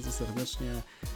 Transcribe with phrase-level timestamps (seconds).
[0.00, 0.72] bardzo serdecznie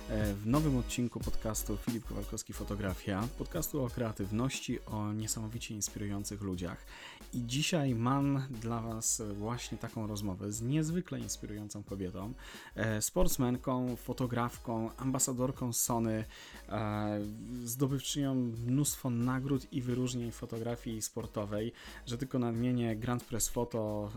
[0.08, 6.86] e, w nowym odcinku podcastu Filip Kowalkowski Fotografia, podcastu o kreatywności, o niesamowicie inspirujących ludziach.
[7.32, 12.32] I dzisiaj mam dla Was właśnie taką rozmowę z niezwykle inspirującą kobietą,
[12.74, 16.24] e, sportsmenką, fotografką, ambasadorką Sony,
[16.68, 17.20] e,
[17.64, 21.72] zdobywczynią mnóstwo nagród i wyróżnień fotografii sportowej,
[22.06, 24.10] że tylko nadmienię Grand Press Photo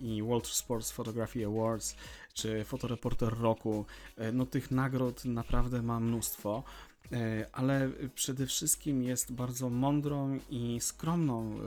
[0.00, 1.96] i World Sports Photography Awards,
[2.34, 3.86] czy fotoreporter roku.
[4.16, 6.62] E, no tych nagród naprawdę ma mnóstwo
[7.12, 11.60] e, ale przede wszystkim jest bardzo mądrą i skromną e,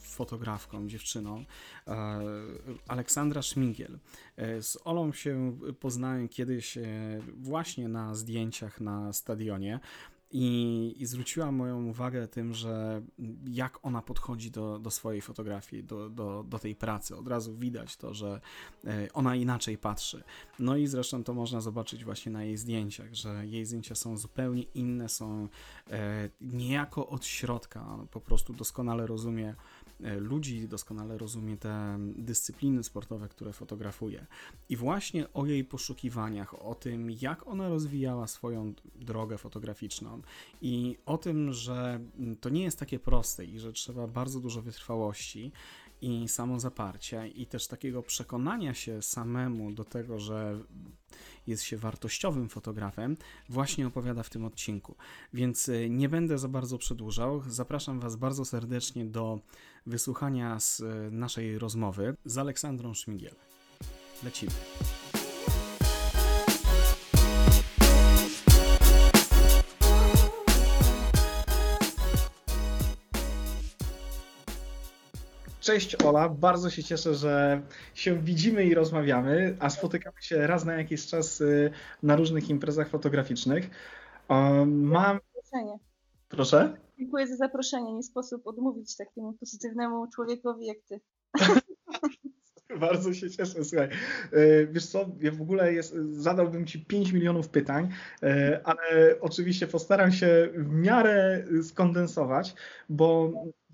[0.00, 1.44] fotografką, dziewczyną.
[2.88, 3.98] Aleksandra Szmigiel.
[4.60, 6.78] Z Olą się poznałem kiedyś
[7.36, 9.80] właśnie na zdjęciach na stadionie.
[10.32, 13.02] I, I zwróciła moją uwagę tym, że
[13.48, 17.16] jak ona podchodzi do, do swojej fotografii, do, do, do tej pracy.
[17.16, 18.40] Od razu widać to, że
[18.84, 20.22] e, ona inaczej patrzy.
[20.58, 24.62] No i zresztą to można zobaczyć właśnie na jej zdjęciach, że jej zdjęcia są zupełnie
[24.62, 25.48] inne, są
[25.90, 27.98] e, niejako od środka.
[28.10, 29.54] Po prostu doskonale rozumie
[30.18, 34.26] ludzi, doskonale rozumie te dyscypliny sportowe, które fotografuje.
[34.68, 40.22] I właśnie o jej poszukiwaniach, o tym, jak ona rozwijała swoją drogę fotograficzną
[40.62, 42.00] i o tym, że
[42.40, 45.52] to nie jest takie proste i że trzeba bardzo dużo wytrwałości
[46.00, 50.60] i samozaparcia i też takiego przekonania się samemu do tego, że
[51.50, 53.16] jest się wartościowym fotografem,
[53.48, 54.94] właśnie opowiada w tym odcinku.
[55.34, 57.42] Więc e, nie będę za bardzo przedłużał.
[57.48, 59.40] Zapraszam Was bardzo serdecznie do
[59.86, 63.34] wysłuchania z e, naszej rozmowy z Aleksandrą Szmigiel.
[64.24, 64.52] Lecimy.
[75.70, 77.62] Cześć Ola, bardzo się cieszę, że
[77.94, 81.70] się widzimy i rozmawiamy, a spotykamy się raz na jakiś czas y,
[82.02, 83.70] na różnych imprezach fotograficznych.
[84.66, 85.20] Mam.
[85.34, 85.78] Zaproszenie.
[86.28, 86.76] Proszę?
[86.98, 87.92] Dziękuję za zaproszenie.
[87.92, 91.00] Nie sposób odmówić takiemu pozytywnemu człowiekowi jak ty.
[92.80, 93.88] Bardzo się cieszę, słuchaj.
[94.32, 97.88] Y, wiesz co, ja w ogóle jest, zadałbym Ci 5 milionów pytań,
[98.22, 98.26] y,
[98.64, 102.54] ale oczywiście postaram się w miarę skondensować,
[102.88, 103.32] bo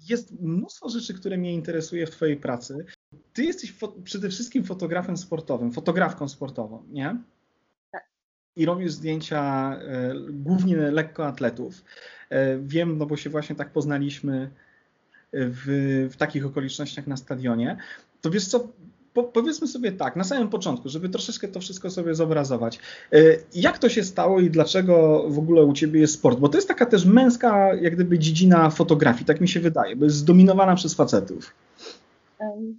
[0.08, 2.84] jest mnóstwo rzeczy, które mnie interesuje w Twojej pracy.
[3.32, 3.74] Ty jesteś
[4.04, 7.16] przede wszystkim fotografem sportowym, fotografką sportową, nie?
[7.90, 8.04] Tak.
[8.56, 11.84] I robisz zdjęcia e, głównie lekkoatletów.
[12.30, 14.50] E, wiem, no bo się właśnie tak poznaliśmy
[15.32, 17.76] w, w takich okolicznościach na stadionie.
[18.26, 18.68] To wiesz co,
[19.12, 22.78] po, powiedzmy sobie tak, na samym początku, żeby troszeczkę to wszystko sobie zobrazować.
[23.12, 23.18] E,
[23.54, 26.38] jak to się stało i dlaczego w ogóle u Ciebie jest sport?
[26.38, 30.04] Bo to jest taka też męska, jak gdyby dziedzina fotografii, tak mi się wydaje, bo
[30.04, 31.54] jest zdominowana przez facetów.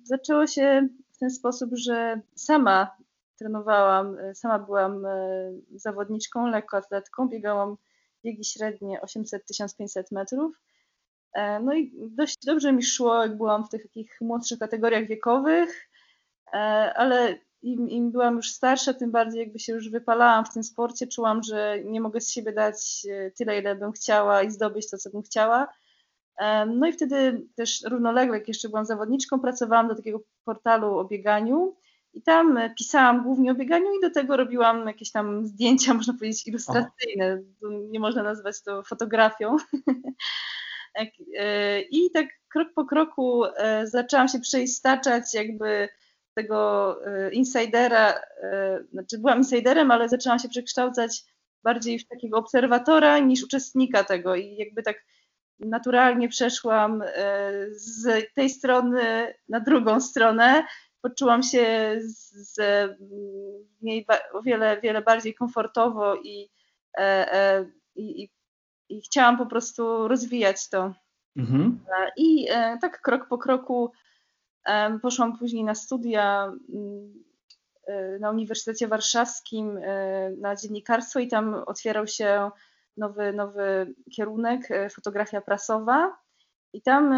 [0.03, 2.95] Zaczęło się w ten sposób, że sama
[3.39, 5.09] trenowałam, e, sama byłam e,
[5.75, 7.75] zawodniczką, lekkoatletką, biegałam
[8.25, 10.55] biegi średnie 800-1500 metrów.
[11.61, 15.89] No i dość dobrze mi szło, jak byłam w tych takich młodszych kategoriach wiekowych.
[16.53, 16.57] E,
[16.95, 21.07] ale im, im byłam już starsza, tym bardziej jakby się już wypalałam w tym sporcie,
[21.07, 24.97] czułam, że nie mogę z siebie dać e, tyle, ile bym chciała i zdobyć to,
[24.97, 25.67] co bym chciała.
[26.37, 31.05] E, no i wtedy też równolegle, jak jeszcze byłam zawodniczką, pracowałam do takiego portalu o
[31.05, 31.75] bieganiu
[32.13, 36.47] i tam pisałam głównie o bieganiu i do tego robiłam jakieś tam zdjęcia, można powiedzieć,
[36.47, 37.41] ilustracyjne.
[37.89, 39.57] Nie można nazwać to fotografią.
[41.91, 43.43] I tak krok po kroku
[43.83, 45.89] zaczęłam się przeistaczać jakby
[46.37, 51.23] tego e, insidera, e, znaczy byłam insiderem, ale zaczęłam się przekształcać
[51.63, 55.05] bardziej w takiego obserwatora niż uczestnika tego i jakby tak
[55.59, 57.07] naturalnie przeszłam e,
[57.71, 60.63] z tej strony na drugą stronę.
[61.01, 62.59] Poczułam się z,
[63.81, 66.49] niej o wiele, wiele bardziej komfortowo i,
[67.95, 68.29] i, i
[69.05, 70.93] chciałam po prostu rozwijać to.
[71.35, 71.79] Mhm.
[72.17, 72.47] I
[72.81, 73.91] tak krok po kroku
[75.01, 77.23] Poszłam później na studia mm,
[77.87, 82.51] e, na Uniwersytecie Warszawskim e, na dziennikarstwo i tam otwierał się
[82.97, 86.17] nowy, nowy kierunek, e, fotografia prasowa.
[86.73, 87.13] I tam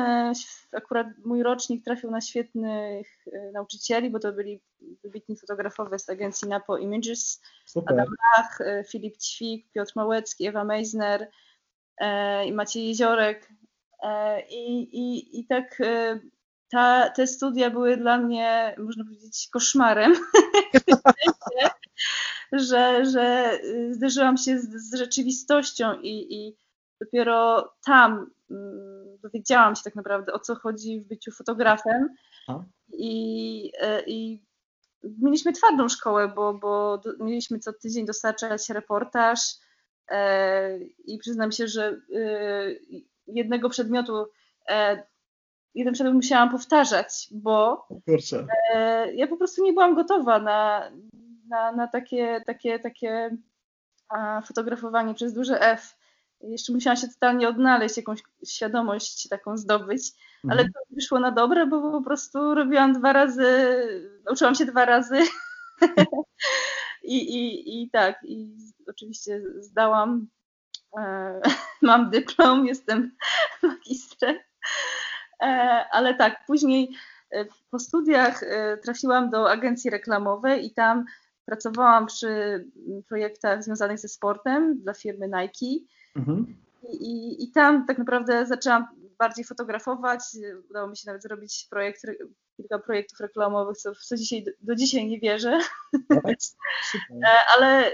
[0.72, 3.08] akurat mój rocznik trafił na świetnych
[3.54, 4.62] nauczycieli, bo to byli
[5.04, 7.94] wybitni fotografowie z agencji Napo Images, Super.
[7.94, 8.60] Adam Lach,
[8.92, 11.30] Filip Ćwik, Piotr Małecki, Ewa Meisner
[12.46, 13.50] i Maciej Jeziorek.
[14.50, 15.78] I, i, i tak
[16.72, 20.13] ta, te studia były dla mnie, można powiedzieć, koszmarem.
[22.51, 23.60] że, że
[23.92, 26.56] zderzyłam się z, z rzeczywistością i, i,
[27.01, 32.10] dopiero tam mm, dowiedziałam się tak naprawdę o co chodzi w byciu fotografem.
[32.94, 33.72] I,
[34.07, 34.44] i
[35.04, 39.69] mieliśmy twardą szkołę, bo, bo mieliśmy co tydzień dostarczać reportaż e,
[41.06, 41.96] i przyznam się, że e,
[43.28, 44.26] jednego przedmiotu,
[44.70, 45.04] e,
[45.76, 47.88] jeden przedmiot musiałam powtarzać, bo
[48.74, 50.92] e, ja po prostu nie byłam gotowa na,
[51.50, 53.38] na, na takie, takie, takie
[54.46, 55.96] fotografowanie przez duże F.
[56.42, 60.12] Jeszcze musiałam się totalnie odnaleźć, jakąś świadomość taką zdobyć,
[60.44, 60.72] ale mhm.
[60.74, 63.46] to wyszło na dobre, bo po prostu robiłam dwa razy,
[64.26, 65.18] nauczyłam się dwa razy
[67.10, 68.58] I, i, i tak, i
[68.88, 70.28] oczywiście zdałam,
[70.98, 71.42] e,
[71.82, 73.12] mam dyplom, jestem
[73.64, 74.36] magistrem,
[75.44, 75.46] e,
[75.92, 76.90] ale tak, później
[77.32, 81.06] e, po studiach e, trafiłam do agencji reklamowej i tam
[81.46, 82.66] pracowałam przy
[83.08, 85.86] projektach związanych ze sportem dla firmy Nike.
[86.16, 86.56] Mhm.
[86.84, 88.88] I, i, I tam tak naprawdę zaczęłam
[89.19, 90.19] bardziej fotografować.
[90.69, 92.01] Udało mi się nawet zrobić projekt,
[92.57, 95.60] kilka projektów reklamowych, co, w co dzisiaj, do dzisiaj nie wierzę.
[96.10, 96.25] Tak?
[97.24, 97.92] E, ale.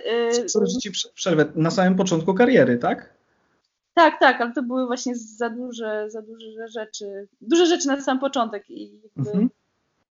[0.47, 1.45] Sorry, ci przerwę.
[1.55, 3.15] Na samym początku kariery, tak?
[3.93, 7.27] Tak, tak, ale to były właśnie za duże, za duże rzeczy.
[7.41, 9.49] Duże rzeczy na sam początek i mhm.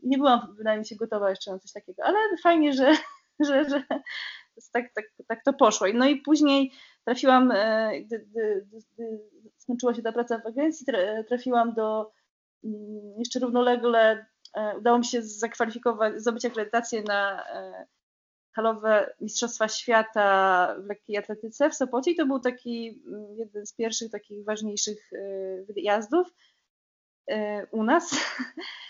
[0.04, 2.94] nie byłam, wydaje mi się, gotowa jeszcze na coś takiego, ale fajnie, że,
[3.48, 3.84] że, że
[4.72, 5.88] tak, tak, tak to poszło.
[5.94, 6.72] No i później
[7.10, 9.20] trafiłam, e, gdy, gdy, gdy
[9.58, 10.86] skończyła się ta praca w agencji,
[11.28, 12.12] trafiłam do
[12.64, 17.88] mm, jeszcze równolegle, e, udało mi się zakwalifikować, zdobyć akredytację na e,
[18.56, 23.74] halowe Mistrzostwa Świata w lekkiej atletyce w Sopocie i to był taki mm, jeden z
[23.74, 25.10] pierwszych takich ważniejszych
[25.70, 26.28] wyjazdów
[27.72, 28.12] u nas.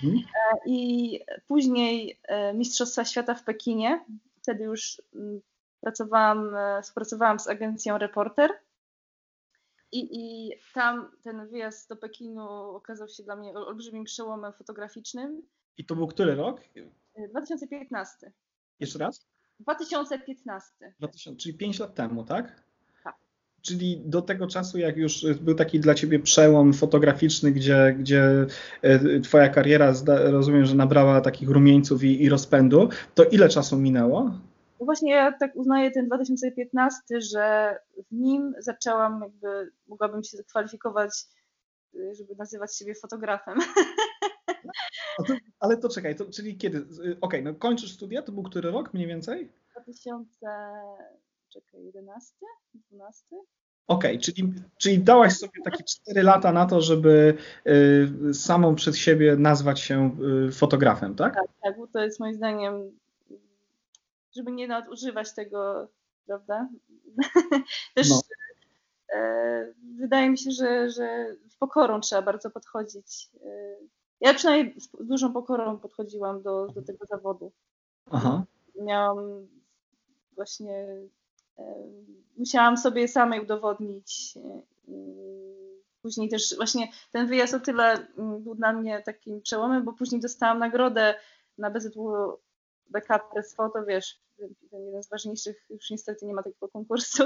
[0.01, 0.19] Hmm.
[0.65, 2.19] I później
[2.53, 4.05] Mistrzostwa Świata w Pekinie.
[4.41, 5.41] Wtedy już mm,
[5.81, 8.51] pracowałam, e, współpracowałam z agencją Reporter
[9.91, 15.41] i, i tam ten wyjazd do Pekinu okazał się dla mnie olbrzymim przełomem fotograficznym.
[15.77, 16.61] I to był który rok?
[17.29, 18.27] 2015.
[18.27, 18.31] E,
[18.79, 19.25] Jeszcze raz?
[19.59, 20.93] 2015.
[20.99, 22.63] 2000, czyli 5 lat temu, tak?
[23.03, 23.15] Tak.
[23.61, 28.45] Czyli do tego czasu, jak już był taki dla ciebie przełom fotograficzny, gdzie, gdzie
[28.81, 34.31] e, twoja kariera, rozumiem, że nabrała takich rumieńców i, i rozpędu, to ile czasu minęło?
[34.79, 37.75] No właśnie ja tak uznaję ten 2015, że
[38.09, 41.11] w nim zaczęłam jakby, mogłabym się zakwalifikować,
[41.95, 43.59] y, żeby nazywać siebie fotografem.
[45.27, 46.77] To, ale to czekaj, to, czyli kiedy?
[46.77, 49.51] Y, okej, okay, no kończysz studia, to był który rok mniej więcej?
[49.71, 52.35] 2011,
[52.91, 53.35] 12?
[53.87, 57.37] Okej, okay, czyli, czyli dałaś sobie takie 4 lata na to, żeby
[57.67, 60.17] y, samą przed siebie nazwać się
[60.47, 61.35] y, fotografem, tak?
[61.35, 62.91] Tak, tak, bo to jest moim zdaniem
[64.35, 65.87] żeby nie nadużywać tego,
[66.25, 66.69] prawda?
[67.95, 68.21] Też no.
[69.13, 73.29] e, wydaje mi się, że, że z pokorą trzeba bardzo podchodzić.
[73.45, 73.75] E,
[74.21, 77.51] ja przynajmniej z dużą pokorą podchodziłam do, do tego zawodu.
[78.11, 78.43] Aha.
[78.75, 79.47] Miałam
[80.35, 80.87] właśnie,
[81.59, 81.75] e,
[82.37, 84.37] musiałam sobie samej udowodnić.
[86.01, 90.21] Później też właśnie ten wyjazd o tyle mm, był dla mnie takim przełomem, bo później
[90.21, 91.15] dostałam nagrodę
[91.57, 92.11] na BZW
[92.89, 94.19] backup press photo, wiesz,
[94.71, 97.23] ten jeden z ważniejszych, już niestety nie ma takiego konkursu,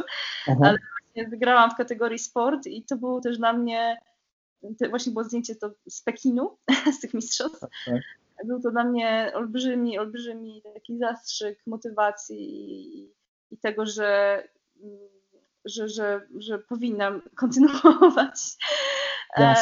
[0.48, 0.60] Aha.
[0.64, 3.98] ale właśnie wygrałam w kategorii sport i to było też dla mnie,
[4.90, 6.58] właśnie było zdjęcie to z Pekinu,
[6.98, 7.60] z tych mistrzostw.
[7.60, 8.02] Tak, tak.
[8.46, 12.38] Był to dla mnie olbrzymi, olbrzymi taki zastrzyk motywacji
[13.00, 13.14] i,
[13.52, 14.44] i tego, że,
[15.66, 18.36] że, że, że powinnam kontynuować.
[19.38, 19.56] E,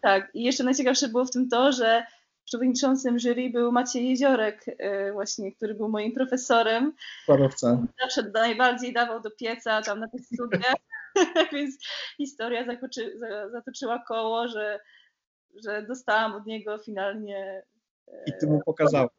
[0.00, 2.06] tak, i jeszcze najciekawsze było w tym to, że
[2.44, 6.92] przewodniczącym jury był Maciej Jeziorek, e, właśnie, który był moim profesorem.
[7.26, 7.86] Parowca.
[8.00, 10.76] Zawsze najbardziej dawał do pieca tam na tych studiach,
[11.52, 11.74] więc
[12.16, 13.18] historia zakoczy,
[13.52, 14.80] zatoczyła koło, że,
[15.64, 17.62] że dostałam od niego finalnie.
[18.26, 19.10] I ty mu pokazałeś.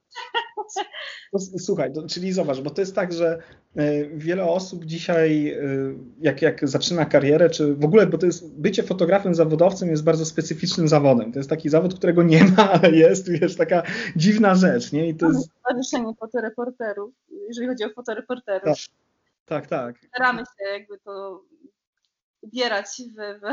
[1.58, 3.42] Słuchaj, to, czyli zobacz, bo to jest tak, że
[3.75, 5.60] e, wiele osób dzisiaj, e,
[6.20, 10.25] jak, jak zaczyna karierę, czy w ogóle, bo to jest bycie fotografem, zawodowcem jest bardzo
[10.25, 11.32] specyficznym zawodem.
[11.32, 13.84] To jest taki zawód, którego nie ma, ale jest, wiesz, taka
[14.15, 15.10] dziwna rzecz, nie?
[15.10, 15.50] I to jest...
[15.51, 17.13] Stowarzyszenie fotoreporterów,
[17.48, 18.77] jeżeli chodzi o fotoreporterów.
[19.46, 19.68] Tak, tak.
[19.68, 20.08] tak.
[20.08, 21.42] Staramy się jakby to
[22.42, 23.46] ubierać w, w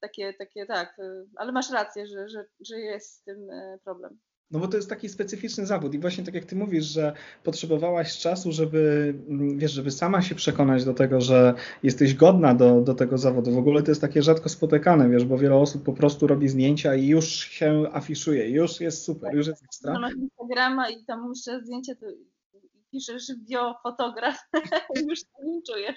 [0.00, 0.96] takie, takie, tak,
[1.36, 4.18] ale masz rację, że, że, że jest z tym e, problem.
[4.50, 7.12] No bo to jest taki specyficzny zawód i właśnie tak jak ty mówisz, że
[7.44, 12.80] potrzebowałaś czasu, żeby, mm, wiesz, żeby sama się przekonać do tego, że jesteś godna do,
[12.80, 13.52] do tego zawodu.
[13.52, 16.94] W ogóle to jest takie rzadko spotykane, wiesz, bo wiele osób po prostu robi zdjęcia
[16.94, 19.92] i już się afiszuje, już jest super, już jest ekstra.
[19.92, 22.06] No masz Instagrama i tam muszę zdjęcie, to
[22.90, 24.38] piszesz biofotograf,
[25.08, 25.96] już to nie czujesz.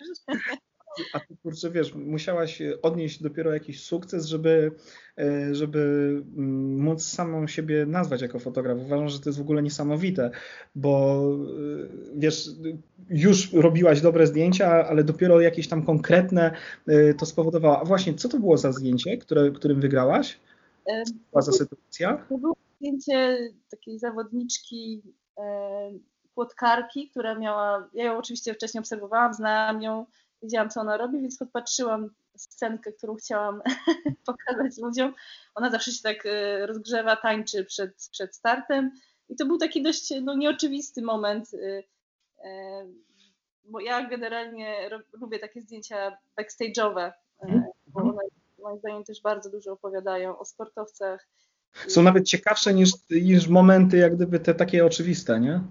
[1.14, 4.72] A ty kurczę, wiesz, musiałaś odnieść dopiero jakiś sukces, żeby,
[5.18, 5.80] e, żeby
[6.38, 8.78] mm, móc samą siebie nazwać jako fotograf.
[8.78, 10.32] Uważam, że to jest w ogóle niesamowite,
[10.76, 12.50] bo e, wiesz,
[13.10, 16.56] już robiłaś dobre zdjęcia, ale dopiero jakieś tam konkretne
[16.88, 17.80] e, to spowodowało.
[17.80, 20.40] A właśnie, co to było za zdjęcie, które, którym wygrałaś?
[20.86, 22.26] Co była za sytuacja?
[22.30, 23.38] To było zdjęcie
[23.70, 25.02] takiej zawodniczki
[26.36, 30.06] płotkarki, która miała, ja ją oczywiście wcześniej obserwowałam, znałam ją,
[30.44, 33.62] wiedziałam co ona robi, więc podpatrzyłam scenkę, którą chciałam
[34.26, 35.14] pokazać ludziom.
[35.56, 38.92] Ona zawsze się tak e, rozgrzewa, tańczy przed, przed startem
[39.30, 41.84] i to był taki dość no, nieoczywisty moment, e,
[42.48, 42.86] e,
[43.64, 47.12] bo ja generalnie lubię takie zdjęcia backstage'owe,
[47.88, 48.18] bo mhm.
[48.18, 48.22] one
[48.62, 51.28] moim zdaniem też bardzo dużo opowiadają o sportowcach.
[51.88, 55.62] Są nawet ciekawsze niż, niż momenty jak gdyby te takie oczywiste, nie?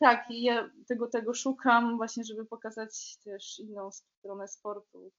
[0.00, 5.10] Tak, i ja tego, tego szukam właśnie, żeby pokazać też inną stronę sportu,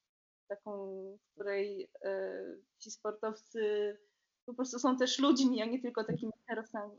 [0.48, 0.72] taką,
[1.18, 2.42] w której e,
[2.80, 3.98] ci sportowcy
[4.46, 6.98] po prostu są też ludźmi, a nie tylko takimi herosami.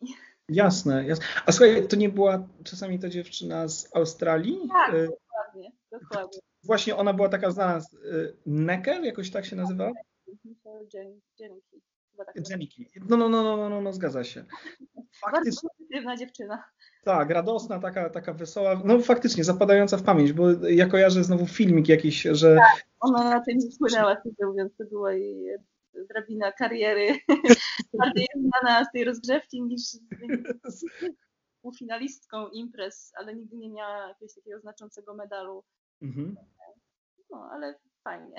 [0.49, 1.25] Jasne, jasne.
[1.47, 4.69] A słuchaj, to nie była czasami ta dziewczyna z Australii?
[4.69, 6.41] Tak, e, dokładnie, dokładnie.
[6.63, 7.83] Właśnie ona była taka znana, e,
[8.47, 9.93] Necker, jakoś tak się nazywa?
[10.89, 11.23] Dzięki.
[11.39, 12.91] Dzięki.
[13.09, 14.45] No, no, no, no, no, no, no, zgadza się.
[15.21, 15.33] Faktycznie.
[15.33, 16.65] Bardzo pozytywna dziewczyna.
[17.07, 21.89] Tak, radosna, taka, taka wesoła, no faktycznie zapadająca w pamięć, bo ja kojarzę znowu filmik
[21.89, 22.57] jakiś, że...
[22.57, 25.57] Tak, ona na tym wpłynęła, mówiąc, to była jej
[26.09, 27.19] drabina kariery,
[27.99, 29.83] bardziej znana z tej rozgrzewki niż
[31.79, 35.65] finalistką imprez, ale nigdy nie miała jakiegoś takiego znaczącego medalu.
[36.03, 36.37] Mhm.
[37.31, 37.75] No, ale
[38.07, 38.37] fajnie.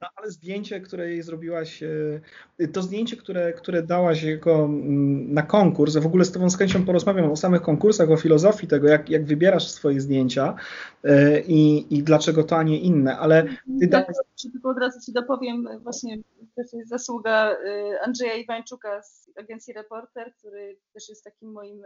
[0.00, 5.42] No, ale zdjęcie, które jej zrobiłaś, e, to zdjęcie, które, które dałaś jako mm, na
[5.42, 9.10] konkurs, w ogóle z Tobą z chęcią porozmawiam o samych konkursach, o filozofii tego, jak,
[9.10, 10.56] jak wybierasz swoje zdjęcia
[11.04, 13.44] e, i, i dlaczego to, a nie inne, ale
[13.80, 14.16] Ty tak, dałaś...
[14.52, 16.18] Tylko od razu Ci dopowiem, właśnie
[16.54, 21.82] to jest zasługa e, Andrzeja Iwańczuka z agencji Reporter, który też jest takim moim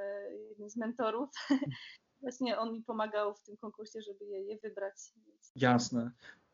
[0.49, 1.31] jednym z mentorów.
[2.23, 4.95] Właśnie on mi pomagał w tym konkursie, żeby je, je wybrać.
[5.57, 6.11] Jasne.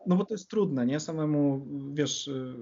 [0.07, 1.01] No bo to jest trudne, nie?
[1.01, 2.57] Samemu, wiesz, y,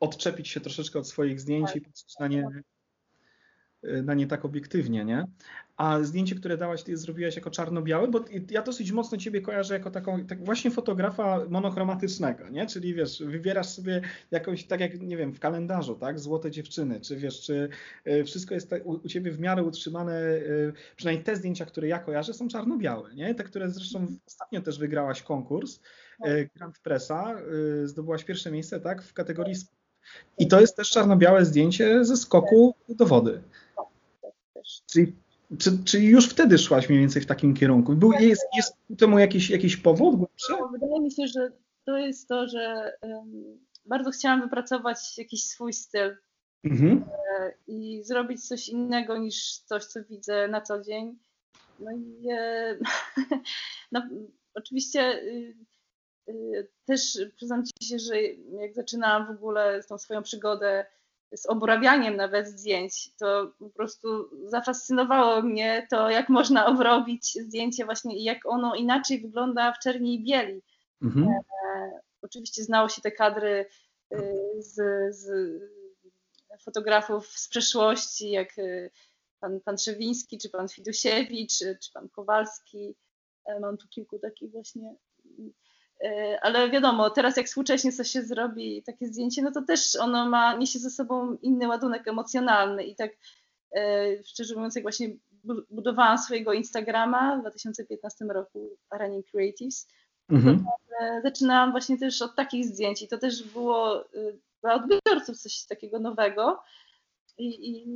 [0.00, 1.76] odczepić się troszeczkę od swoich zdjęć tak.
[1.76, 2.46] i patrzeć na nie,
[3.84, 5.26] y, na nie tak obiektywnie, nie?
[5.80, 8.20] A zdjęcie, które dałaś, ty zrobiłaś jako czarno-białe, bo
[8.50, 12.66] ja dosyć mocno ciebie kojarzę jako taką, tak właśnie fotografa monochromatycznego, nie?
[12.66, 16.18] Czyli wiesz, wybierasz sobie jakąś, tak jak, nie wiem, w kalendarzu, tak?
[16.18, 17.68] Złote dziewczyny, czy wiesz, czy
[18.06, 20.22] y, wszystko jest u, u ciebie w miarę utrzymane,
[20.96, 23.34] przynajmniej te zdjęcia, które ja kojarzę, są czarno-białe, nie?
[23.34, 25.80] Te, które zresztą ostatnio też wygrałaś konkurs,
[26.24, 27.36] E, Grand Pressa,
[27.84, 29.54] zdobyłaś pierwsze miejsce, tak, w kategorii
[30.38, 33.42] i to jest też czarno-białe zdjęcie ze skoku do wody.
[34.86, 35.16] Czyli,
[35.58, 37.92] czy, czyli już wtedy szłaś mniej więcej w takim kierunku.
[37.92, 40.30] Był, jest, jest temu jakiś, jakiś powód?
[40.50, 41.52] No, wydaje mi się, że
[41.84, 46.16] to jest to, że um, bardzo chciałam wypracować jakiś swój styl
[46.64, 47.04] mhm.
[47.40, 51.18] e, i zrobić coś innego niż coś, co widzę na co dzień.
[51.78, 52.76] No i e,
[53.92, 54.02] no,
[54.54, 55.54] oczywiście y,
[56.30, 58.22] Y, też przyznam Ci się, że
[58.62, 60.86] jak zaczynałam w ogóle tą swoją przygodę
[61.36, 68.18] z obrabianiem nawet zdjęć, to po prostu zafascynowało mnie to, jak można obrobić zdjęcie właśnie
[68.18, 70.62] i jak ono inaczej wygląda w czerni i bieli.
[71.02, 71.28] Mhm.
[71.28, 71.90] E,
[72.22, 73.66] oczywiście znało się te kadry
[74.12, 74.16] y,
[74.58, 74.74] z,
[75.16, 75.30] z,
[76.64, 78.90] fotografów z przeszłości, jak y,
[79.40, 82.94] pan, pan Trzewiński, czy pan Fidusiewicz, czy, czy pan Kowalski.
[83.44, 84.94] E, mam tu kilku takich właśnie
[86.42, 90.56] ale wiadomo, teraz jak współcześnie coś się zrobi, takie zdjęcie, no to też ono ma,
[90.56, 92.84] niesie ze sobą inny ładunek emocjonalny.
[92.84, 93.10] I tak
[93.76, 95.16] e, szczerze mówiąc, jak właśnie
[95.70, 99.88] budowałam swojego Instagrama w 2015 roku Running Creatives,
[100.30, 100.64] mhm.
[101.00, 103.02] e, zaczynałam właśnie też od takich zdjęć.
[103.02, 104.04] I to też było
[104.62, 106.62] dla odbiorców coś takiego nowego.
[107.38, 107.86] I, i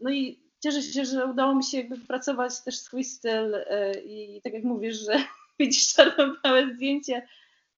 [0.00, 3.56] no i cieszę się, że udało mi się jakby wypracować też swój styl
[4.04, 5.18] i tak jak mówisz, że
[5.58, 7.28] widzisz czarno-białe zdjęcie,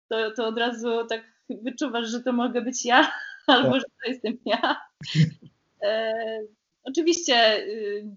[0.09, 3.13] to, to od razu tak wyczuwasz, że to mogę być ja,
[3.47, 3.81] albo tak.
[3.81, 4.77] że to jestem ja.
[5.83, 6.15] E,
[6.85, 8.17] oczywiście y,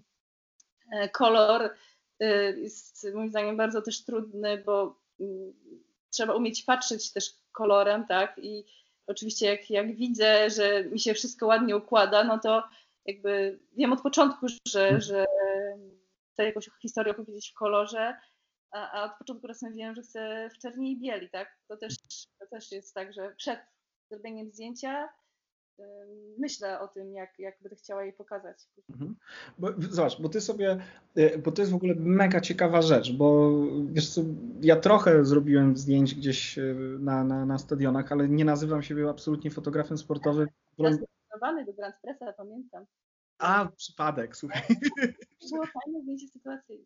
[0.92, 1.70] e, kolor
[2.22, 5.52] y, jest moim zdaniem bardzo też trudny, bo y,
[6.10, 8.40] trzeba umieć patrzeć też kolorem, tak?
[8.42, 8.64] I
[9.06, 12.62] oczywiście jak, jak widzę, że mi się wszystko ładnie układa, no to
[13.06, 15.00] jakby wiem od początku, że, mhm.
[15.00, 15.26] że
[16.32, 18.16] chcę jakąś historię opowiedzieć w kolorze,
[18.72, 21.58] a, a od początku wiem, że chcę w czerni i bieli, tak?
[21.68, 21.94] To też,
[22.38, 23.60] to też jest tak, że przed
[24.10, 25.08] zrobieniem zdjęcia
[26.38, 28.68] myślę o tym, jak, jak będę chciała jej pokazać.
[28.90, 29.16] Mhm.
[29.58, 30.80] Bo, zobacz, bo ty sobie,
[31.18, 33.50] y, bo to jest w ogóle mega ciekawa rzecz, bo
[33.86, 34.20] wiesz co,
[34.60, 39.50] ja trochę zrobiłem zdjęć gdzieś y, na, na, na stadionach, ale nie nazywam siebie absolutnie
[39.50, 40.48] fotografem sportowym.
[40.78, 42.86] Zastosowane do Grand Pressa, pamiętam.
[43.42, 44.62] A, przypadek, słuchaj.
[45.50, 46.84] Było fajne zdjęcie sytuacyjne.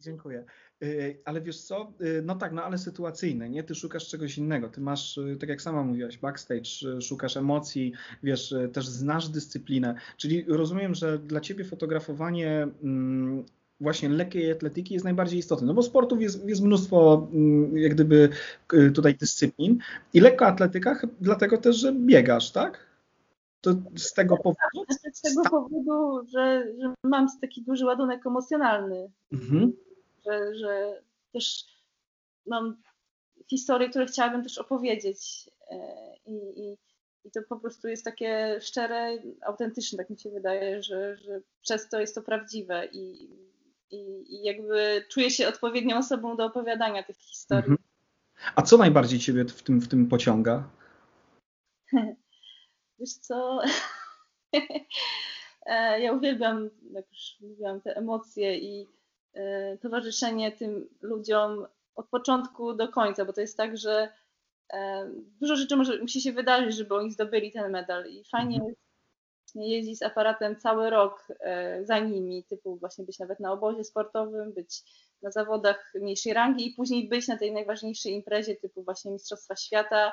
[0.00, 0.44] Dziękuję.
[0.82, 3.62] Y, ale wiesz co, y, no tak, no ale sytuacyjne, nie?
[3.62, 4.68] Ty szukasz czegoś innego.
[4.68, 9.94] Ty masz, y, tak jak sama mówiłaś, backstage, szukasz emocji, wiesz, też znasz dyscyplinę.
[10.16, 13.44] Czyli rozumiem, że dla ciebie fotografowanie mm,
[13.80, 18.28] właśnie lekkiej atletyki jest najbardziej istotne, no bo sportów jest, jest mnóstwo mm, jak gdyby
[18.94, 19.78] tutaj dyscyplin
[20.14, 22.91] i lekka atletyka dlatego też, że biegasz, tak?
[23.62, 24.84] To z tego powodu?
[25.12, 29.10] Z tego powodu, że, że mam taki duży ładunek emocjonalny.
[29.32, 29.72] Mhm.
[30.26, 31.02] Że, że
[31.32, 31.64] też
[32.46, 32.76] mam
[33.50, 35.50] historie, które chciałabym też opowiedzieć.
[35.70, 35.76] E,
[36.26, 36.76] I, i,
[37.24, 41.88] I to po prostu jest takie szczere, autentyczne, tak mi się wydaje, że, że przez
[41.88, 43.28] to jest to prawdziwe i,
[43.90, 47.70] i, i jakby czuję się odpowiednią osobą do opowiadania tych historii.
[47.70, 47.88] Mhm.
[48.56, 50.68] A co najbardziej Ciebie w tym, w tym pociąga?
[53.02, 53.60] Wiesz co,
[55.66, 58.88] e, ja uwielbiam, jak już mówiłam, te emocje i
[59.34, 64.08] e, towarzyszenie tym ludziom od początku do końca, bo to jest tak, że
[64.72, 68.74] e, dużo rzeczy może, musi się wydarzyć, żeby oni zdobyli ten medal i fajnie mhm.
[69.44, 71.28] jest jeździć z aparatem cały rok
[71.82, 74.82] za nimi, typu właśnie być nawet na obozie sportowym, być
[75.22, 80.12] na zawodach mniejszej rangi i później być na tej najważniejszej imprezie typu właśnie Mistrzostwa Świata,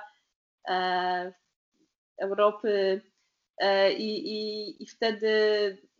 [2.20, 3.02] Europy
[3.58, 5.32] e, i, i, i wtedy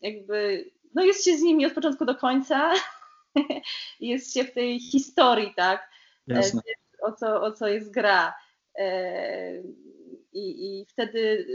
[0.02, 2.74] jakby no jest się z nimi od początku do końca,
[4.00, 5.90] jest się w tej historii, tak?
[6.30, 6.62] E, Jasne.
[7.02, 8.34] O co, o co jest gra.
[8.76, 9.62] E,
[10.34, 11.48] I, I wtedy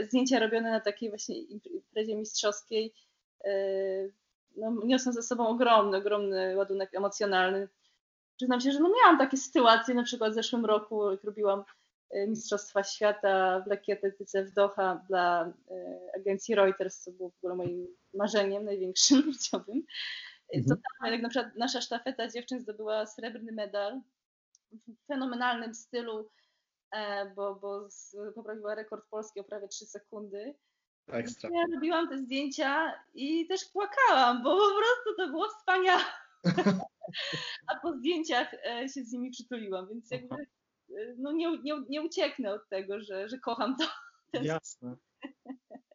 [0.00, 2.94] zdjęcia robione na takiej właśnie imprezie mistrzowskiej
[4.58, 7.68] no, niosą ze sobą ogromny, ogromny ładunek emocjonalny.
[8.36, 11.64] Przyznam się, że no miałam takie sytuacje, na przykład w zeszłym roku, jak robiłam
[12.28, 15.52] Mistrzostwa Świata w lekkiej atletyce w Doha dla y,
[16.16, 19.78] agencji Reuters, co było w ogóle moim marzeniem największym życiowym.
[19.78, 20.64] Y, mhm.
[20.68, 24.00] To tam, jak na przykład nasza sztafeta dziewczyn zdobyła srebrny medal
[24.72, 26.30] w fenomenalnym stylu,
[26.90, 27.88] e, bo, bo
[28.34, 30.54] poprawiła rekord polski o prawie 3 sekundy.
[31.06, 31.50] Ekstra.
[31.52, 36.02] Ja robiłam te zdjęcia i też płakałam, bo po prostu to było wspaniałe.
[37.66, 40.36] A po zdjęciach e, się z nimi przytuliłam, więc jakby
[41.18, 43.84] no nie, nie, nie ucieknę od tego, że, że kocham to.
[44.42, 44.96] Jasne.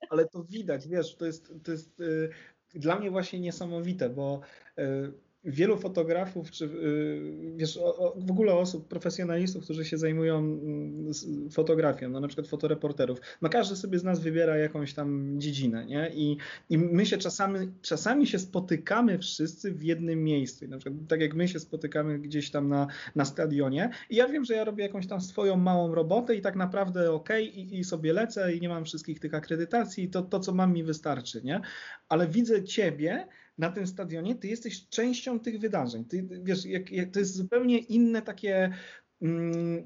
[0.09, 2.29] Ale to widać, wiesz, to jest, to jest y,
[2.73, 4.41] dla mnie właśnie niesamowite, bo
[4.79, 5.13] y,
[5.45, 7.79] wielu fotografów, czy y, wiesz,
[8.15, 11.11] w ogóle osób, profesjonalistów, którzy się zajmują mm,
[11.51, 16.11] fotografią, no na przykład fotoreporterów, no każdy sobie z nas wybiera jakąś tam dziedzinę, nie?
[16.13, 16.37] I,
[16.69, 21.33] i my się czasami, czasami się spotykamy wszyscy w jednym miejscu, na przykład tak jak
[21.33, 25.07] my się spotykamy gdzieś tam na, na stadionie i ja wiem, że ja robię jakąś
[25.07, 28.69] tam swoją małą robotę i tak naprawdę okej okay, i, i sobie lecę i nie
[28.69, 31.61] mam wszystkich tych akredytacji, to, to co mam mi wystarczy, nie?
[32.09, 36.05] Ale widzę ciebie, na tym stadionie, ty jesteś częścią tych wydarzeń.
[36.05, 38.73] Ty, wiesz, jak, jak, to jest zupełnie inne takie.
[39.21, 39.83] Mm,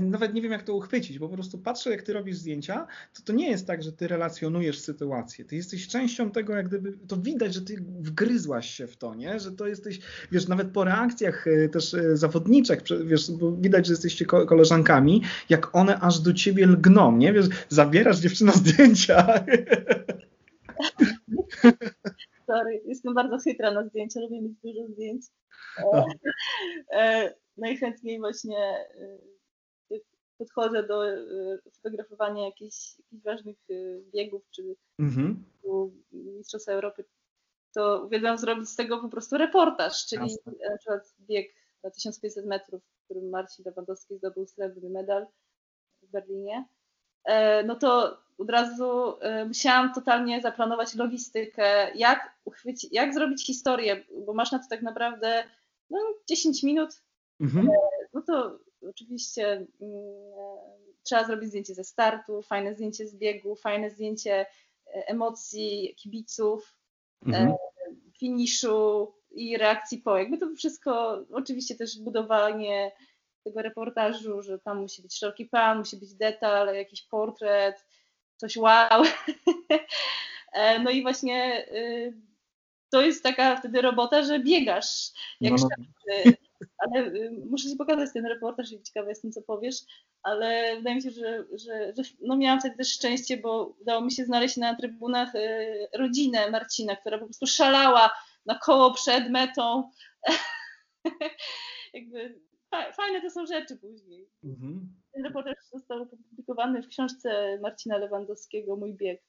[0.00, 3.22] nawet nie wiem, jak to uchwycić, bo po prostu patrzę, jak ty robisz zdjęcia, to
[3.22, 5.44] to nie jest tak, że ty relacjonujesz sytuację.
[5.44, 9.40] Ty jesteś częścią tego, jak gdyby, to widać, że ty wgryzłaś się w to, nie?
[9.40, 10.00] Że to jesteś,
[10.32, 15.76] wiesz, nawet po reakcjach e, też e, zawodniczek, wiesz, bo widać, że jesteście koleżankami, jak
[15.76, 17.32] one aż do ciebie lgną, nie?
[17.32, 19.26] Wiesz, zabierasz dziewczyna zdjęcia.
[22.52, 25.26] Sorry, jestem bardzo chytra na zdjęcia, lubię mieć dużo zdjęć.
[25.78, 26.04] E,
[26.98, 28.58] e, najchętniej właśnie
[29.90, 29.98] e,
[30.38, 31.02] podchodzę do
[31.76, 33.56] fotografowania jakichś, jakichś ważnych
[34.14, 35.44] biegów, czy mhm.
[36.12, 37.04] Mistrzostw Europy,
[37.74, 40.52] to uwielbiam zrobić z tego po prostu reportaż, czyli Jasne.
[40.70, 45.26] na przykład bieg na 1500 metrów, w którym Marcin Lewandowski zdobył srebrny medal
[46.02, 46.64] w Berlinie.
[47.64, 54.34] No to od razu y, musiałam totalnie zaplanować logistykę, jak, uchwycić, jak zrobić historię, bo
[54.34, 55.44] masz na to tak naprawdę
[55.90, 56.90] no, 10 minut.
[57.40, 57.68] Mhm.
[57.68, 57.72] E,
[58.14, 59.66] no to oczywiście mm,
[61.02, 64.46] trzeba zrobić zdjęcie ze startu, fajne zdjęcie z biegu, fajne zdjęcie e,
[65.06, 66.76] emocji kibiców,
[67.26, 67.54] e, mhm.
[68.18, 70.18] finiszu i reakcji po.
[70.18, 72.92] Jakby to wszystko, oczywiście też budowanie
[73.44, 77.86] tego reportażu, że tam musi być szeroki plan, musi być detal, jakiś portret,
[78.42, 79.02] coś wow.
[80.52, 82.14] E, no i właśnie y,
[82.90, 85.68] to jest taka wtedy robota, że biegasz jak no,
[86.78, 89.76] ale y, muszę Ci pokazać ten reportaż i ciekawa jestem, co powiesz,
[90.22, 94.12] ale wydaje mi się, że, że, że no miałam wtedy też szczęście, bo udało mi
[94.12, 98.10] się znaleźć na trybunach y, rodzinę Marcina, która po prostu szalała
[98.46, 99.90] na koło przed metą.
[101.94, 102.40] Jakby
[102.96, 104.28] fajne to są rzeczy później.
[104.44, 105.01] Mhm.
[105.12, 109.22] Ten reportaż został opublikowany w książce Marcina Lewandowskiego Mój bieg.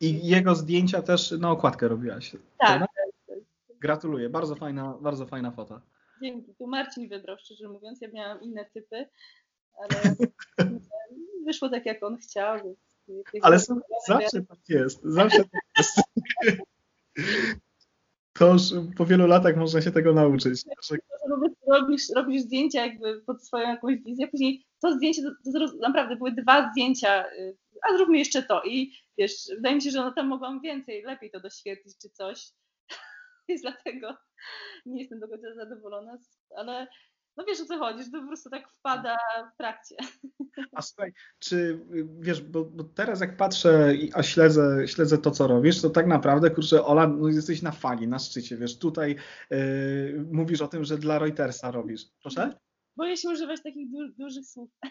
[0.00, 2.30] I jego zdjęcia też na okładkę robiłaś.
[2.58, 2.80] Tak.
[2.80, 2.90] tak,
[3.26, 3.38] tak.
[3.80, 5.80] Gratuluję, bardzo fajna, bardzo fajna fota.
[6.22, 6.54] Dzięki.
[6.54, 8.00] Tu Marcin wybrał, szczerze mówiąc.
[8.00, 9.08] Ja miałam inne typy,
[9.78, 10.16] ale
[11.46, 12.76] wyszło tak, jak on chciał.
[13.42, 13.58] Ale
[14.08, 15.00] zawsze tak jest.
[15.02, 16.00] Zawsze tak jest.
[18.32, 18.62] To już
[18.96, 20.64] po wielu latach można się tego nauczyć.
[21.66, 26.32] Robisz, robisz zdjęcia jakby pod swoją jakąś wizję, później to zdjęcie, to, to naprawdę były
[26.32, 28.62] dwa zdjęcia, y, a zróbmy jeszcze to.
[28.62, 32.48] I wiesz, wydaje mi się, że no tam mogłam więcej, lepiej to doświetlić czy coś.
[33.48, 34.16] Więc dlatego
[34.86, 36.18] nie jestem do końca zadowolona,
[36.56, 36.86] ale
[37.38, 39.16] no wiesz o co chodzi, że to po prostu tak wpada
[39.54, 39.96] w trakcie.
[40.72, 41.80] A słuchaj, czy
[42.18, 46.50] wiesz, bo, bo teraz jak patrzę, a śledzę, śledzę to, co robisz, to tak naprawdę,
[46.50, 49.16] kurczę, Ola, no jesteś na fali, na szczycie, wiesz, tutaj
[49.50, 52.02] yy, mówisz o tym, że dla Reutersa robisz.
[52.22, 52.58] Proszę?
[52.98, 54.70] Boję się używać takich du dużych słów.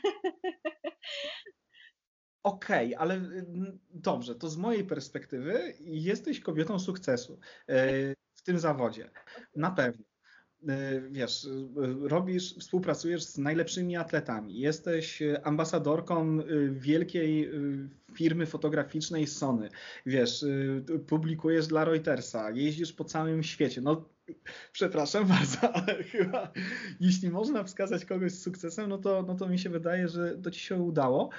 [2.43, 8.59] Okej, okay, ale mm, dobrze, to z mojej perspektywy jesteś kobietą sukcesu yy, w tym
[8.59, 9.09] zawodzie.
[9.55, 10.05] Na pewno.
[10.67, 11.49] E, wiesz, e,
[12.07, 17.51] robisz, współpracujesz z najlepszymi atletami, jesteś ambasadorką e, wielkiej
[18.13, 19.69] firmy fotograficznej Sony,
[20.05, 20.45] wiesz,
[21.07, 23.81] publikujesz dla Reutersa, jeździsz po całym świecie.
[23.81, 24.09] No,
[24.71, 26.51] przepraszam bardzo, ale chyba
[26.99, 30.51] jeśli można wskazać kogoś z sukcesem, no to, no to mi się wydaje, że to
[30.51, 31.29] ci się udało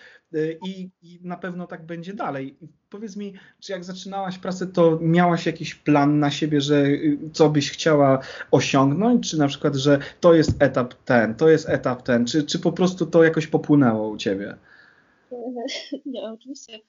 [0.67, 2.57] i, i na pewno tak będzie dalej.
[2.91, 7.51] Powiedz mi, czy jak zaczynałaś pracę, to miałaś jakiś plan na siebie, że y, co
[7.51, 8.19] byś chciała
[8.51, 12.59] osiągnąć, czy na przykład, że to jest etap ten, to jest etap ten, czy, czy
[12.59, 14.57] po prostu to jakoś popłynęło u ciebie?
[16.07, 16.81] Nie, oczywiście.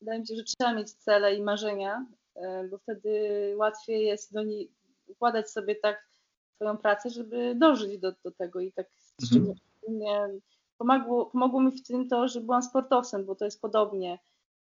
[0.00, 3.10] Wydaje mi się, że trzeba mieć cele i marzenia, e, bo wtedy
[3.56, 4.77] łatwiej jest do nich
[5.08, 6.08] układać sobie tak
[6.54, 8.86] swoją pracę, żeby dożyć do, do tego i tak
[9.22, 9.54] mhm.
[9.80, 10.40] szczególnie
[10.78, 14.18] pomogło, pomogło mi w tym to, że byłam sportowcem, bo to jest podobnie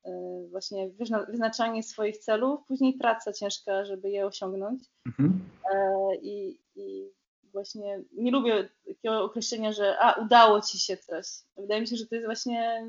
[0.05, 0.91] E, właśnie
[1.29, 4.83] wyznaczanie swoich celów, później praca ciężka, żeby je osiągnąć.
[5.07, 5.41] Mhm.
[5.75, 7.11] E, I, I,
[7.53, 11.27] właśnie nie lubię takiego określenia, że a, udało ci się coś.
[11.57, 12.87] Wydaje mi się, że to jest właśnie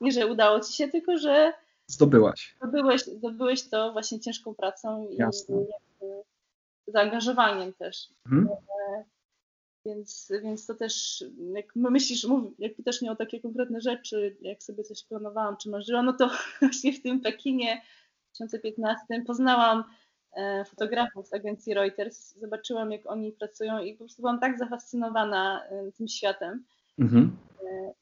[0.00, 1.52] nie, że udało ci się, tylko że
[1.86, 2.56] zdobyłaś.
[2.56, 5.22] Zdobyłeś, zdobyłeś to właśnie ciężką pracą i, i
[6.86, 8.08] zaangażowaniem też.
[8.26, 8.48] Mhm.
[8.48, 9.04] E,
[9.86, 12.26] więc, więc to też, jak myślisz,
[12.58, 16.30] jak pytasz mnie o takie konkretne rzeczy, jak sobie coś planowałam, czy marzyłam, no to
[16.60, 17.82] właśnie w tym Pekinie
[18.32, 19.84] w 2015 poznałam
[20.36, 25.64] e, fotografów z agencji Reuters, zobaczyłam jak oni pracują i po prostu byłam tak zafascynowana
[25.64, 26.64] e, tym światem.
[26.98, 27.36] Mhm.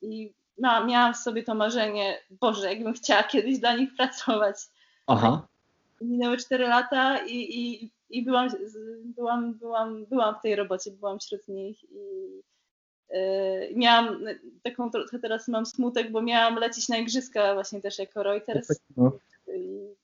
[0.03, 4.57] I miałam w sobie to marzenie, Boże, jakbym chciała kiedyś dla nich pracować.
[5.07, 5.47] Aha.
[6.01, 8.49] Minęły 4 lata i, i i byłam,
[9.05, 11.97] byłam, byłam, byłam w tej robocie, byłam wśród nich i
[13.11, 14.25] yy, miałam
[14.63, 18.69] taką trochę teraz mam smutek, bo miałam lecieć na igrzyska właśnie też jako Reuters.
[18.97, 19.19] No.
[19.57, 19.95] I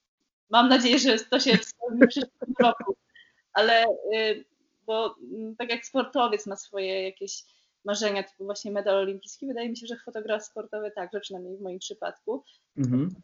[0.51, 2.97] mam nadzieję, że to się spełni w przyszłym roku.
[3.53, 4.45] Ale yy,
[4.87, 7.45] bo mm, tak jak sportowiec ma swoje jakieś
[7.85, 11.79] marzenia, typu właśnie medal olimpijski, wydaje mi się, że fotograf sportowy także, przynajmniej w moim
[11.79, 12.45] przypadku.
[12.77, 13.15] Mhm.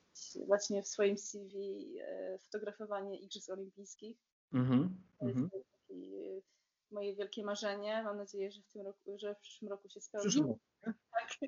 [0.47, 1.55] Właśnie w swoim CV
[2.01, 4.17] e, fotografowanie igrzysk olimpijskich
[4.53, 5.51] Mhm, to jest mhm.
[5.51, 6.43] taki,
[6.91, 8.03] moje wielkie marzenie.
[8.03, 10.29] Mam nadzieję, że w tym roku, że w przyszłym roku się spełni.
[10.29, 10.97] Przyszłym roku, tak.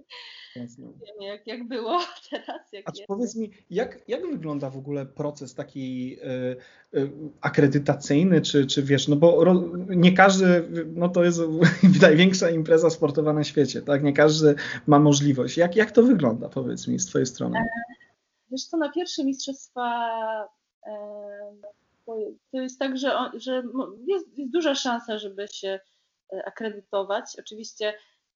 [0.79, 2.73] Wiem, jak, jak było teraz.
[2.73, 3.07] Jak A jest.
[3.07, 6.17] powiedz mi, jak, jak wygląda w ogóle proces taki
[6.95, 11.41] y, y, akredytacyjny, czy, czy wiesz, no bo ro, nie każdy, no to jest
[12.03, 14.03] największa impreza sportowa na świecie, tak?
[14.03, 14.55] Nie każdy
[14.87, 15.57] ma możliwość.
[15.57, 17.59] Jak, jak to wygląda, powiedz mi, z twojej strony?
[17.59, 17.65] E,
[18.51, 20.09] wiesz co, na pierwsze mistrzostwa
[22.53, 23.63] to jest tak, że, on, że
[24.07, 25.81] jest, jest, duża szansa, żeby się
[26.33, 27.37] e, akredytować.
[27.39, 27.95] Oczywiście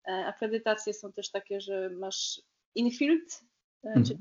[0.08, 2.42] e, akredytacje są też takie, że masz
[2.74, 3.40] infield,
[3.82, 4.04] hmm.
[4.04, 4.18] czyli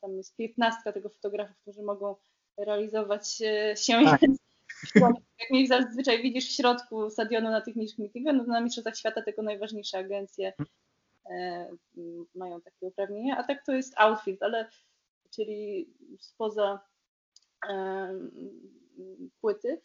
[0.00, 2.16] tam jest piętnastka tego fotografów, którzy mogą
[2.56, 3.28] realizować
[3.76, 4.20] się tak.
[5.40, 8.96] jak mnie zazwyczaj widzisz w środku stadionu na tych niższych meetingach, no to na Mistrzostwach
[8.96, 10.52] Świata tylko najważniejsze agencje
[11.26, 12.26] hmm.
[12.34, 14.70] mają takie uprawnienia, a tak to jest outfield, ale
[15.30, 16.80] czyli spoza
[19.40, 19.80] płyty.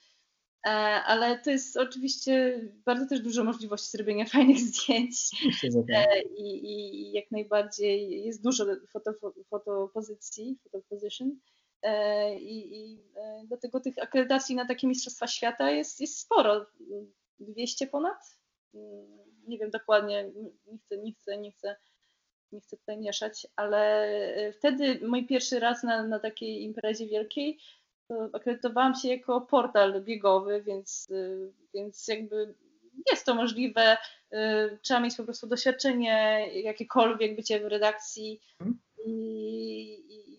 [0.68, 0.70] E,
[1.04, 5.32] ale to jest oczywiście bardzo też dużo możliwości zrobienia fajnych zdjęć
[5.94, 9.13] e, I, i jak najbardziej jest dużo foto,
[9.50, 11.40] fotopozycji, fotoposition
[11.82, 13.02] e, i, i
[13.46, 16.66] dlatego tych akredytacji na takie Mistrzostwa Świata jest, jest sporo.
[17.40, 18.38] 200 ponad.
[18.74, 20.32] Mm, nie wiem dokładnie,
[20.68, 21.76] nie chcę, nie chcę, nie chcę,
[22.52, 24.10] nie chcę tutaj mieszać, ale
[24.54, 27.60] wtedy mój pierwszy raz na, na takiej imprezie wielkiej
[28.08, 31.08] to akredytowałam się jako portal biegowy, więc,
[31.74, 32.54] więc jakby
[33.12, 33.98] jest to możliwe.
[34.82, 38.80] Trzeba mieć po prostu doświadczenie jakiekolwiek, bycie w redakcji mhm.
[39.06, 39.12] i,
[40.10, 40.34] i,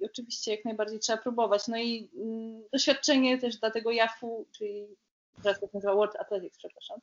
[0.00, 1.68] i oczywiście jak najbardziej trzeba próbować.
[1.68, 4.86] No i mm, doświadczenie też dla tego JAF-u, czyli
[5.42, 6.98] teraz to nazywa World Athletics, przepraszam,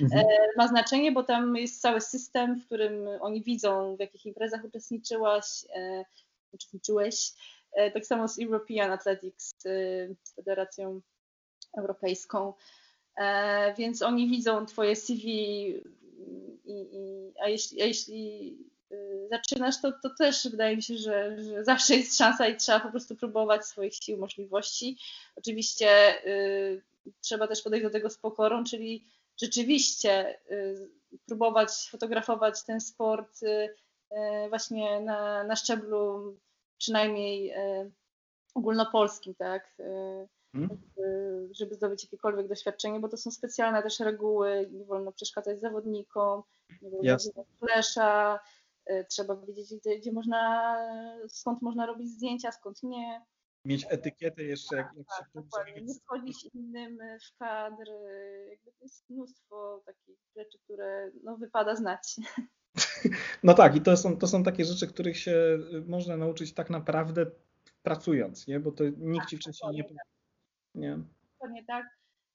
[0.00, 0.26] mhm.
[0.26, 4.64] E, ma znaczenie, bo tam jest cały system, w którym oni widzą, w jakich imprezach
[4.64, 6.04] uczestniczyłaś, e,
[6.52, 7.32] uczestniczyłeś.
[7.72, 9.54] E, tak samo z European Athletics,
[10.22, 11.00] z Federacją
[11.78, 12.52] Europejską.
[13.78, 15.28] Więc oni widzą twoje CV
[16.64, 18.56] i, i, a, jeśli, a jeśli
[19.30, 22.90] zaczynasz, to, to też wydaje mi się, że, że, zawsze jest szansa i trzeba po
[22.90, 24.98] prostu próbować swoich sił, możliwości.
[25.36, 25.88] Oczywiście
[26.26, 26.82] y,
[27.20, 29.04] trzeba też podejść do tego z pokorą, czyli
[29.40, 30.90] rzeczywiście y,
[31.26, 36.36] próbować fotografować ten sport y, y, właśnie na, na szczeblu
[36.78, 37.54] przynajmniej
[38.54, 39.76] ogólnopolskim, tak?
[40.52, 40.68] Hmm.
[41.50, 46.42] Żeby zdobyć jakiekolwiek doświadczenie, bo to są specjalne też reguły, nie wolno przeszkadzać zawodnikom,
[46.82, 48.40] nie wolno flesza,
[49.08, 50.76] trzeba wiedzieć, gdzie, gdzie można,
[51.28, 53.22] skąd można robić zdjęcia, skąd nie
[53.64, 55.82] mieć etykietę jeszcze, jak, jak tak, się dokładnie.
[55.82, 57.90] Nie wchodzić innym e, w kadr.
[57.90, 62.16] E, jakby to jest mnóstwo takich rzeczy, które no, wypada znać.
[63.42, 66.70] No tak, i to są, to są takie rzeczy, których się y, można nauczyć tak
[66.70, 67.26] naprawdę
[67.82, 68.60] pracując, nie?
[68.60, 69.84] Bo to nikt ci tak, wcześniej nie.
[69.84, 70.06] Tak.
[70.74, 70.98] nie.
[71.32, 71.86] Dokładnie tak.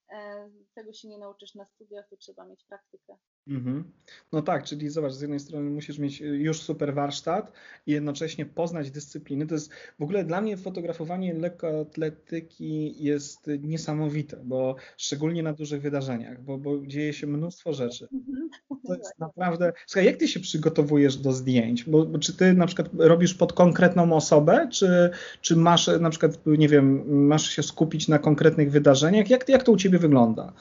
[0.10, 3.18] E, tego się nie nauczysz na studiach, to trzeba mieć praktykę.
[3.48, 3.84] Mhm.
[4.32, 7.52] No tak, czyli zobacz, z jednej strony musisz mieć y, już super warsztat
[7.88, 9.48] i jednocześnie poznać dyscypliny.
[9.48, 16.42] To jest w ogóle dla mnie fotografowanie lekkoatletyki jest niesamowite, bo szczególnie na dużych wydarzeniach,
[16.42, 18.08] bo, bo dzieje się mnóstwo rzeczy.
[18.14, 18.50] Mhm.
[18.88, 19.74] To jest naprawdę.
[19.88, 21.84] Słuchaj, jak ty się przygotowujesz do zdjęć?
[21.84, 25.10] Bo, bo, czy ty na przykład robisz pod konkretną osobę, czy,
[25.42, 29.30] czy masz na przykład, nie wiem, masz się skupić na konkretnych wydarzeniach?
[29.30, 30.54] Jak, jak to u ciebie wygląda?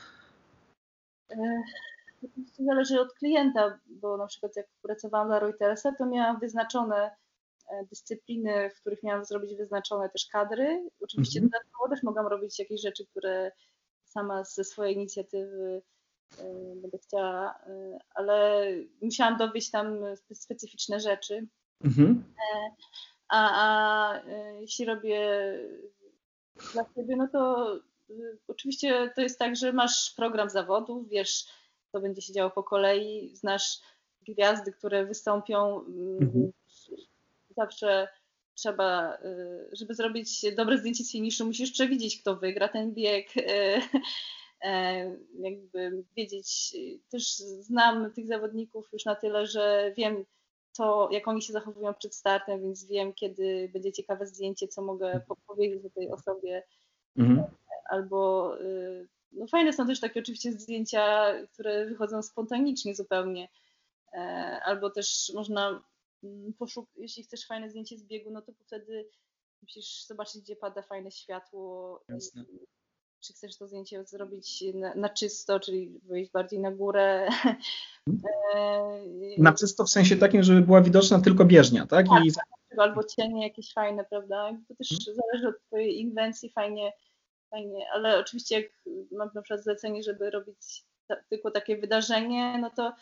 [2.24, 7.10] Oczywiście zależy od klienta, bo na przykład jak pracowałam dla Reutersa, to miałam wyznaczone
[7.70, 10.88] e, dyscypliny, w których miałam zrobić wyznaczone też kadry.
[11.00, 11.42] Oczywiście -hmm.
[11.42, 13.52] dodatkowo też mogłam robić jakieś rzeczy, które
[14.04, 15.82] sama ze swojej inicjatywy
[16.38, 16.44] e,
[16.76, 18.66] będę chciała, e, ale
[19.02, 19.98] musiałam dowieść tam
[20.34, 21.46] specyficzne rzeczy.
[21.84, 22.14] -hmm.
[23.28, 24.22] A, a
[24.60, 25.20] jeśli robię
[26.72, 27.66] dla siebie, no to
[28.48, 31.46] oczywiście to jest tak, że masz program zawodów, wiesz,
[31.94, 33.30] co będzie się działo po kolei.
[33.36, 33.80] Znasz
[34.28, 35.80] gwiazdy, które wystąpią.
[35.80, 36.52] Mm, mhm.
[37.56, 38.08] Zawsze
[38.54, 43.28] trzeba, y, żeby zrobić dobre zdjęcie z finiszu, musisz przewidzieć, kto wygra ten bieg.
[44.62, 46.76] E, jakby wiedzieć,
[47.10, 50.24] też znam tych zawodników już na tyle, że wiem,
[50.76, 55.20] to, jak oni się zachowują przed startem, więc wiem, kiedy będzie ciekawe zdjęcie, co mogę
[55.46, 56.62] powiedzieć o tej osobie.
[57.16, 57.44] Mhm.
[57.90, 63.48] Albo y, no fajne są też takie oczywiście zdjęcia, które wychodzą spontanicznie zupełnie.
[64.12, 64.18] E,
[64.64, 65.82] albo też można
[66.24, 69.08] mm, poszukać, jeśli chcesz fajne zdjęcie z biegu, no to wtedy
[69.62, 72.00] musisz zobaczyć, gdzie pada fajne światło.
[72.08, 72.44] Jasne.
[73.20, 77.28] Czy chcesz to zdjęcie zrobić na, na czysto, czyli wyjść bardziej na górę.
[78.08, 78.34] Mhm.
[78.54, 82.06] E, na czysto w sensie takim, żeby była widoczna tylko bieżnia, tak?
[82.08, 82.32] tak I...
[82.78, 84.58] Albo cienie jakieś fajne, prawda?
[84.68, 85.22] To też hmm.
[85.22, 86.92] zależy od twojej inwencji, fajnie
[87.54, 88.70] fajnie, ale oczywiście jak
[89.12, 92.94] mam na przykład zlecenie, żeby robić ta, tylko takie wydarzenie, no to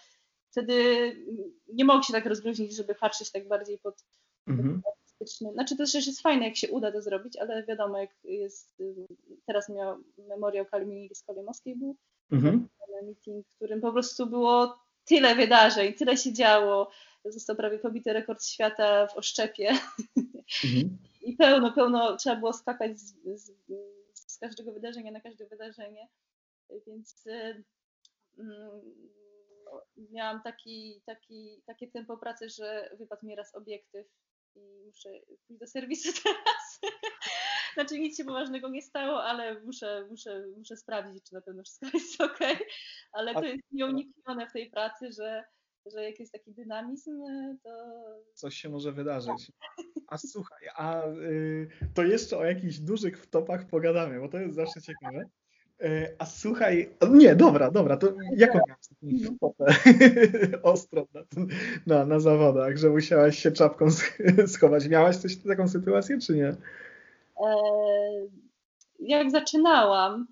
[0.50, 0.76] wtedy
[1.68, 4.04] nie mogę się tak rozluźnić, żeby patrzeć tak bardziej pod,
[4.46, 4.82] mhm.
[4.92, 5.52] artystyczny.
[5.52, 8.82] Znaczy to też jest fajne, jak się uda to zrobić, ale wiadomo, jak jest,
[9.46, 11.96] teraz miał Memoriał Kalmini z Kolimowskiej był
[12.32, 12.68] mhm.
[13.04, 16.90] meeting, w którym po prostu było tyle wydarzeń, tyle się działo,
[17.24, 19.68] został prawie pobity rekord świata w oszczepie
[20.64, 20.98] mhm.
[21.26, 23.50] i pełno, pełno trzeba było skakać z z
[24.42, 26.08] każdego wydarzenia na każde wydarzenie,
[26.86, 27.64] więc y,
[28.38, 28.82] mm,
[29.96, 34.06] miałam taki, taki, takie tempo pracy, że wypadł mi raz obiektyw
[34.54, 35.10] i muszę
[35.46, 36.80] pójść do serwisu teraz.
[37.74, 41.86] znaczy nic się poważnego nie stało, ale muszę, muszę, muszę sprawdzić, czy na pewno wszystko
[41.94, 42.38] jest ok.
[43.12, 45.44] Ale to jest nieuniknione w tej pracy, że,
[45.86, 47.22] że jak jest taki dynamizm,
[47.62, 47.70] to.
[48.34, 49.52] Coś się może wydarzyć.
[50.08, 54.80] A słuchaj, a y, to jeszcze o jakichś dużych wtopach pogadamy, bo to jest zawsze
[54.82, 55.24] ciekawe.
[55.82, 59.64] Y, a słuchaj, nie, dobra, dobra, to jaką miałeś wtopę
[60.62, 61.22] ostro na,
[61.86, 63.86] na, na zawodach, że musiałaś się czapką
[64.46, 64.88] schować?
[64.88, 66.48] Miałaś coś taką sytuację, czy nie?
[66.48, 66.56] E,
[68.98, 70.26] jak zaczynałam,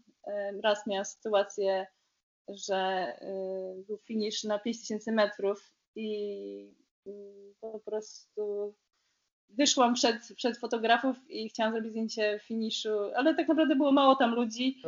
[0.63, 1.87] raz miałam sytuację
[2.55, 6.75] że y, był finish na 5000 metrów i
[7.61, 8.75] po prostu
[9.49, 14.35] wyszłam przed, przed fotografów i chciałam zrobić zdjęcie finiszu, ale tak naprawdę było mało tam
[14.35, 14.83] ludzi,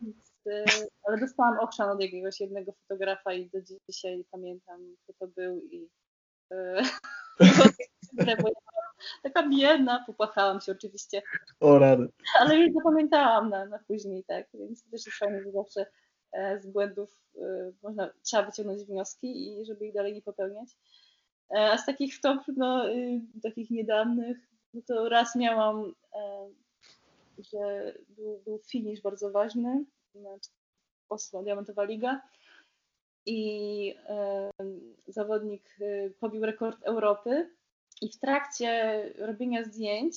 [0.00, 0.64] więc, y,
[1.08, 5.88] ale dostałam okrzan od jakiegoś jednego fotografa i do dzisiaj pamiętam, kto to był i
[9.22, 11.22] taka biedna, popłakałam się oczywiście.
[11.60, 12.08] O rady.
[12.40, 15.86] Ale już zapamiętałam na, na później, tak, więc też jest fajne, że zawsze
[16.60, 20.68] z błędów e, można, trzeba wyciągnąć wnioski i żeby ich dalej nie popełniać.
[21.50, 24.38] E, a z takich top, no, y, takich niedawnych,
[24.74, 25.94] no to raz miałam,
[27.38, 28.60] że był, był
[29.02, 29.84] bardzo ważny,
[31.08, 32.20] Oslo, Diamentowa Liga
[33.26, 33.94] i
[35.06, 35.76] zawodnik
[36.20, 37.50] pobił rekord Europy
[38.00, 40.16] i w trakcie robienia zdjęć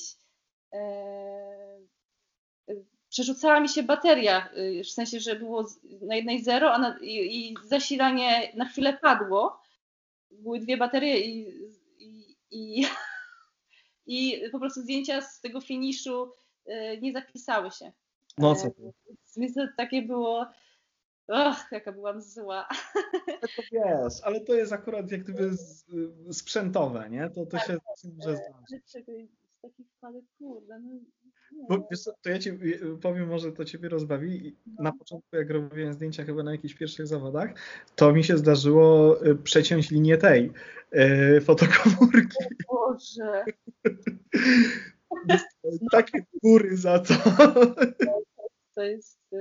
[3.18, 5.66] przerzucała mi się bateria, y, w sensie, że było
[6.02, 9.62] na jednej zero, a na, i, i, zasilanie na chwilę padło.
[10.32, 11.50] Były dwie baterie i,
[12.00, 12.86] i, i,
[14.16, 16.32] i po prostu zdjęcia z tego finiszu
[16.68, 17.92] y, nie zapisały się.
[18.38, 18.68] No co?
[19.38, 20.46] Więc to takie było
[21.28, 22.68] Och, jaka byłam zła.
[23.42, 25.52] To wiesz, ale to jest akurat jak gdyby
[26.32, 27.30] sprzętowe, nie?
[27.30, 27.78] To, to tak, się
[28.18, 28.90] może zdarzyć.
[28.90, 31.00] Z takich wpadek, kurde, no
[31.70, 32.52] bo wiesz co, to ja ci
[33.02, 34.56] powiem, może to ciebie rozbawi.
[34.80, 37.50] Na początku, jak robiłem zdjęcia chyba na jakichś pierwszych zawodach,
[37.96, 40.52] to mi się zdarzyło y, przeciąć linię tej
[40.92, 42.38] yy, fotokomórki.
[42.68, 43.46] O Boże.
[45.92, 47.14] Takie góry za to.
[48.76, 49.38] To jest y,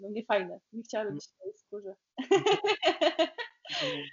[0.00, 0.60] no, niefajne.
[0.72, 1.94] Nie chciałabym być w tej skórze.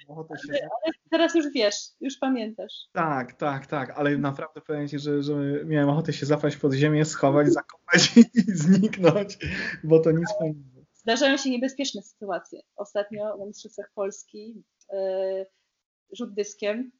[0.07, 0.25] Ale,
[0.61, 2.73] ale teraz już wiesz, już pamiętasz.
[2.91, 5.33] Tak, tak, tak, ale naprawdę powiem Ci, że, że
[5.65, 9.37] miałem ochotę się zapaść pod ziemię, schować, zakopać i zniknąć,
[9.83, 10.81] bo to nic fajnego.
[10.93, 12.61] Zdarzają się niebezpieczne sytuacje.
[12.75, 15.45] Ostatnio na Mistrzostwach Polski yy,
[16.17, 16.91] rzut dyskiem.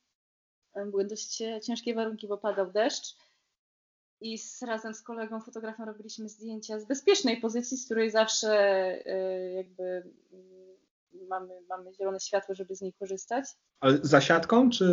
[0.76, 3.16] Były dość ciężkie warunki, bo padał deszcz
[4.22, 8.48] i z, razem z kolegą fotografem robiliśmy zdjęcia z bezpiecznej pozycji, z której zawsze
[9.06, 10.04] yy, jakby
[11.14, 13.46] mamy, mamy zielone światło, żeby z niej korzystać.
[13.80, 14.86] Ale za siatką, czy...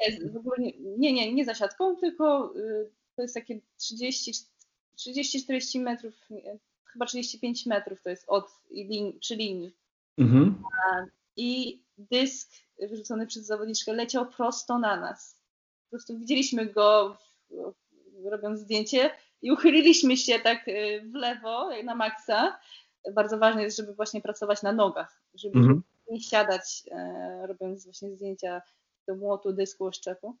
[0.00, 3.60] Nie, w ogóle nie, nie, nie, nie za siatką, tylko y, to jest takie
[4.98, 6.14] 30-40 metrów,
[6.84, 9.76] chyba 35 metrów to jest od lin, przy linii.
[10.18, 10.62] Mhm.
[11.36, 15.40] I dysk wyrzucony przez zawodniczkę leciał prosto na nas.
[15.84, 17.18] Po prostu widzieliśmy go
[18.24, 19.10] robiąc zdjęcie
[19.42, 22.58] i uchyliliśmy się tak y, w lewo, jak na maksa
[23.12, 25.82] bardzo ważne jest, żeby właśnie pracować na nogach, żeby mhm.
[26.10, 28.62] nie siadać, e, robiąc właśnie zdjęcia
[29.08, 30.36] do młotu, dysku, oszczepu.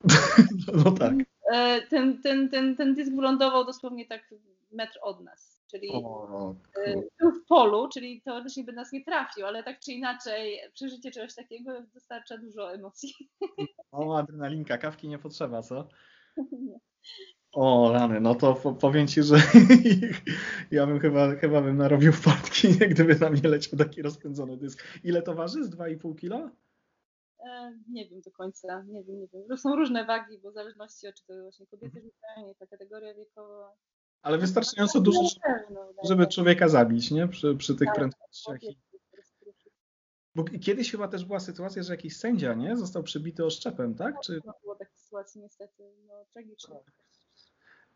[0.84, 1.14] No tak.
[1.52, 4.34] E, ten, ten, ten, ten dysk wylądował dosłownie tak
[4.72, 6.54] metr od nas, czyli o,
[6.86, 11.10] e, był w polu, czyli teoretycznie by nas nie trafił, ale tak czy inaczej przeżycie
[11.10, 13.14] czegoś takiego dostarcza dużo emocji.
[13.92, 15.88] O, adrenalinka, kawki nie potrzeba, co?
[16.52, 16.78] Nie.
[17.54, 19.36] O, rany, no to powiem Ci, że
[20.70, 24.84] ja bym chyba, chyba bym narobił wpadki, gdyby na mnie leciał taki rozpędzony dysk.
[25.04, 25.64] Ile to waży?
[25.64, 26.50] Z 2,5 kilo?
[27.46, 29.58] E, nie wiem do końca, nie wiem, nie wiem.
[29.58, 33.76] Są różne wagi, bo w zależności od czy to właśnie kobiety rzucają, jaka kategoria wiekowa.
[34.22, 35.20] Ale wystarczająco dużo,
[36.04, 37.28] żeby człowieka zabić, nie?
[37.28, 38.58] Przy, przy tych tak, prędkościach.
[40.34, 42.76] Bo kiedyś chyba też była sytuacja, że jakiś sędzia, nie?
[42.76, 44.20] Został przybity oszczepem, tak?
[44.20, 44.40] Czy...
[44.44, 46.76] No, było takiej sytuacji niestety, no tragiczne.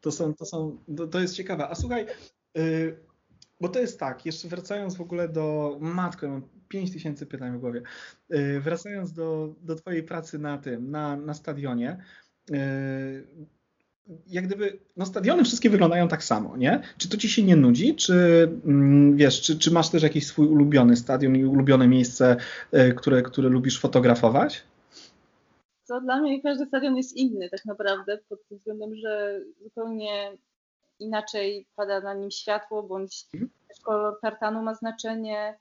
[0.01, 0.79] To są, to są,
[1.11, 1.69] to, jest ciekawe.
[1.69, 2.07] A słuchaj,
[2.55, 2.99] yy,
[3.61, 7.61] bo to jest tak, jeszcze wracając w ogóle do, matko, mam 5 tysięcy pytań w
[7.61, 7.83] głowie,
[8.29, 12.05] yy, wracając do, do twojej pracy na tym, na, na stadionie,
[12.51, 12.57] yy,
[14.27, 16.81] jak gdyby, no stadiony wszystkie wyglądają tak samo, nie?
[16.99, 20.47] Czy to ci się nie nudzi, czy mm, wiesz, czy, czy masz też jakiś swój
[20.47, 22.37] ulubiony stadion i ulubione miejsce,
[22.75, 24.65] y, które, które lubisz fotografować?
[25.89, 30.39] Co dla mnie każdy stadion jest inny tak naprawdę, pod tym względem, że zupełnie
[30.99, 33.51] inaczej pada na nim światło, bądź mhm.
[33.85, 35.59] kolor tartanu ma znaczenie,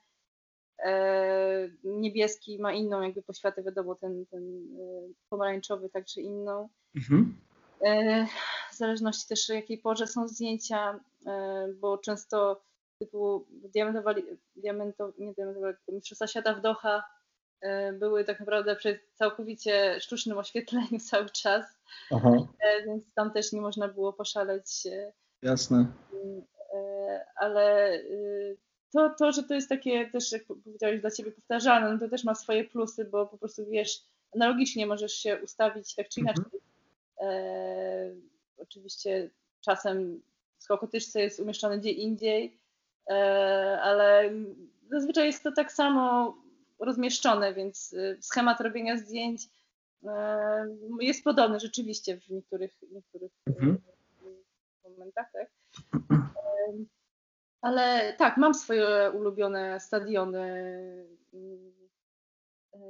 [0.80, 6.70] e, niebieski ma inną jakby poświatę, wiadomo, ten, ten e, pomarańczowy także inną.
[6.96, 7.38] Mhm.
[7.82, 8.26] E,
[8.72, 12.62] w zależności też jakiej porze są zdjęcia, e, bo często
[13.00, 14.14] typu diamentowa,
[14.56, 17.04] diamentowa nie diamentowa, mistrzostwa świata w Doha
[17.94, 21.66] były tak naprawdę przy całkowicie sztucznym oświetleniu cały czas,
[22.12, 22.32] Aha.
[22.60, 24.86] E, więc tam też nie można było poszaleć.
[24.86, 25.86] E, Jasne.
[27.36, 27.92] Ale
[28.94, 32.24] to, to, że to jest takie też, jak powiedziałeś, dla ciebie powtarzalne, no to też
[32.24, 34.04] ma swoje plusy, bo po prostu wiesz,
[34.36, 36.44] analogicznie możesz się ustawić tak czy inaczej.
[36.44, 36.62] Mhm.
[37.20, 38.12] E,
[38.58, 39.30] oczywiście
[39.62, 40.22] czasem
[40.58, 42.58] skokotyczce jest umieszczony gdzie indziej,
[43.10, 43.14] e,
[43.82, 44.32] ale
[44.90, 46.36] zazwyczaj jest to tak samo
[46.80, 49.48] rozmieszczone, więc schemat robienia zdjęć
[51.00, 53.78] jest podobny rzeczywiście w niektórych, niektórych mhm.
[54.84, 55.32] momentach.
[55.34, 55.48] Tak?
[57.62, 60.74] Ale tak, mam swoje ulubione stadiony.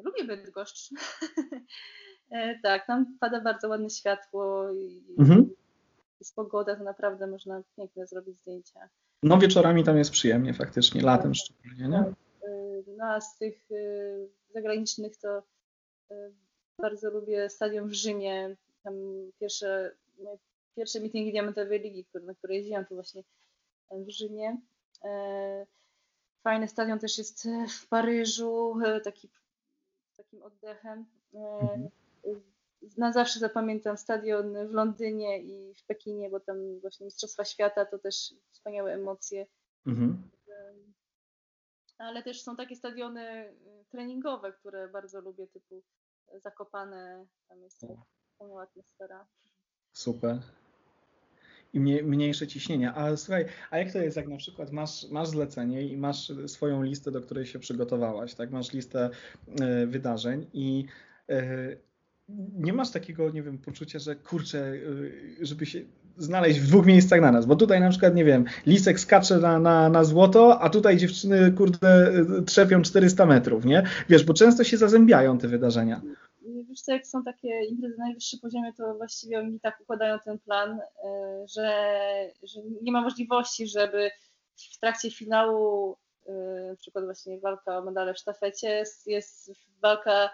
[0.04, 0.90] Lubię Bydgoszcz.
[2.64, 5.50] tak, tam pada bardzo ładne światło i mhm.
[6.20, 8.80] jest pogoda, to naprawdę można piękne zrobić zdjęcia.
[9.24, 11.36] No wieczorami tam jest przyjemnie faktycznie, latem tak.
[11.36, 12.14] szczególnie, nie?
[12.88, 13.70] No a z tych
[14.54, 15.44] zagranicznych to
[16.82, 18.56] bardzo lubię stadion w Rzymie.
[18.84, 18.94] Tam
[19.40, 19.96] pierwsze,
[20.76, 23.24] pierwsze meetingi Diamentowej Ligi, na które jeździłam, to właśnie
[23.92, 24.58] w Rzymie.
[25.04, 25.66] E,
[26.44, 29.30] fajny stadion też jest w Paryżu, e, taki
[30.18, 31.06] takim oddechem.
[31.34, 31.90] E, mhm.
[32.98, 38.00] Na zawsze zapamiętam stadion w Londynie i w Pekinie, bo tam właśnie Mistrzostwa Świata to
[38.00, 39.48] też wspaniałe emocje.
[39.88, 40.30] Mhm.
[41.98, 43.54] Ale też są takie stadiony
[43.90, 45.84] treningowe, które bardzo lubię, typu
[46.44, 47.86] Zakopane, tam jest
[48.32, 49.28] wspaniała atmosfera.
[49.94, 50.40] Super
[51.74, 52.92] i mniej, mniejsze ciśnienie.
[52.92, 56.84] Ale słuchaj, a jak to jest, jak na przykład masz, masz zlecenie i masz swoją
[56.84, 58.52] listę, do której się przygotowałaś, tak?
[58.52, 59.10] Masz listę
[59.84, 60.86] y, wydarzeń i
[61.30, 61.78] y,
[62.54, 65.82] nie masz takiego, nie wiem, poczucia, że kurczę, y, żeby się
[66.18, 69.60] znaleźć w dwóch miejscach na nas, bo tutaj na przykład, nie wiem, Lisek skacze na,
[69.60, 72.12] na, na złoto, a tutaj dziewczyny, kurde,
[72.46, 73.84] trzepią 400 metrów, nie?
[74.10, 76.02] Wiesz, bo często się zazębiają te wydarzenia
[76.78, 80.40] wiesz co, jak są takie imprezy na najwyższym poziomie, to właściwie oni tak układają ten
[80.40, 81.92] plan, e, że,
[82.44, 84.12] że nie ma możliwości, żeby
[84.74, 86.34] w trakcie finału, e,
[86.70, 89.52] na przykład właśnie walka o medale w sztafecie, jest,
[89.82, 90.30] walka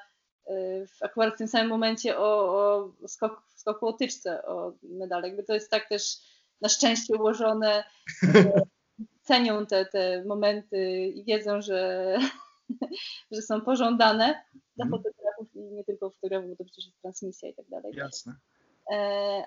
[0.88, 5.28] w, akurat w tym samym momencie o, o skok, skoku o tyczce, o medale.
[5.28, 6.18] Jakby to jest tak też
[6.62, 7.84] na szczęście ułożone,
[9.28, 12.18] cenią te, te momenty i wiedzą, że,
[13.32, 14.44] że są pożądane
[14.76, 14.92] dla mm.
[14.92, 17.94] fotografów i nie tylko fotografów, bo to przecież jest transmisja i tak dalej.
[17.96, 18.36] Jasne.
[18.92, 18.98] E,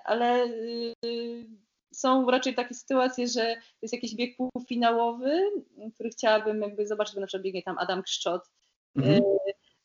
[0.03, 0.45] ale
[1.05, 1.47] y,
[1.93, 5.41] są raczej takie sytuacje, że jest jakiś bieg półfinałowy,
[5.93, 8.41] który chciałabym jakby zobaczyć, bo na przykład biegnie tam Adam Kszczot,
[8.95, 9.21] mm.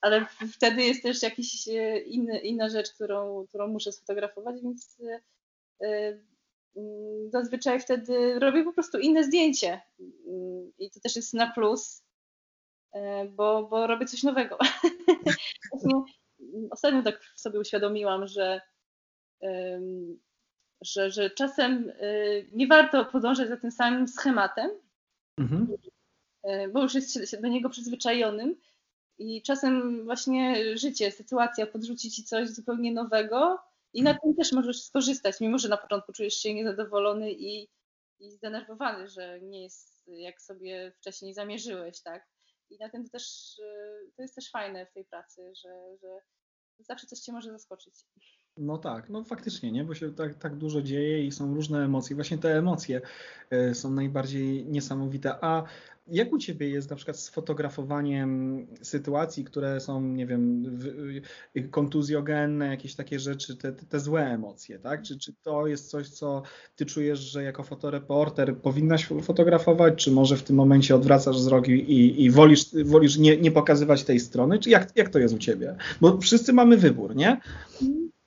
[0.02, 4.98] Ale wtedy jest też jakiś e, inny, inna rzecz, którą, którą muszę sfotografować, więc
[5.80, 12.02] mm, zazwyczaj wtedy robię po prostu inne zdjęcie mm, i to też jest na plus,
[12.92, 14.58] E, bo, bo robię coś nowego.
[16.70, 18.60] ostatnio tak sobie uświadomiłam, że,
[20.80, 22.04] że, że czasem e,
[22.52, 24.70] nie warto podążać za tym samym schematem,
[25.38, 25.66] mhm.
[26.42, 28.56] E, bo już jest się do niego przyzwyczajonym.
[29.18, 33.58] I czasem właśnie życie, sytuacja podrzuci ci coś zupełnie nowego
[33.92, 37.68] i na tym też możesz skorzystać, mimo że na początku czujesz się niezadowolony i,
[38.20, 42.28] i zdenerwowany, że nie jest jak sobie wcześniej zamierzyłeś, tak?
[42.70, 46.18] I na tym to też, y, to jest też fajne w tej pracy, że, że
[46.78, 47.94] zawsze coś cię może zaskoczyć.
[48.56, 49.84] No tak, no faktycznie, nie?
[49.84, 52.16] Bo się tak, tak dużo dzieje i są różne emocje.
[52.16, 53.00] Właśnie te emocje
[53.70, 55.44] y, są najbardziej niesamowite.
[55.44, 55.62] A
[56.06, 60.78] jak u Ciebie jest na przykład z fotografowaniem sytuacji, które są, nie wiem,
[61.70, 65.02] kontuzjogenne, jakieś takie rzeczy, te, te złe emocje, tak?
[65.02, 66.42] Czy, czy to jest coś, co
[66.76, 72.24] Ty czujesz, że jako fotoreporter powinnaś fotografować, czy może w tym momencie odwracasz wzrok i,
[72.24, 74.58] i wolisz, wolisz nie, nie pokazywać tej strony?
[74.58, 75.76] Czy jak, jak to jest u Ciebie?
[76.00, 77.40] Bo wszyscy mamy wybór, nie?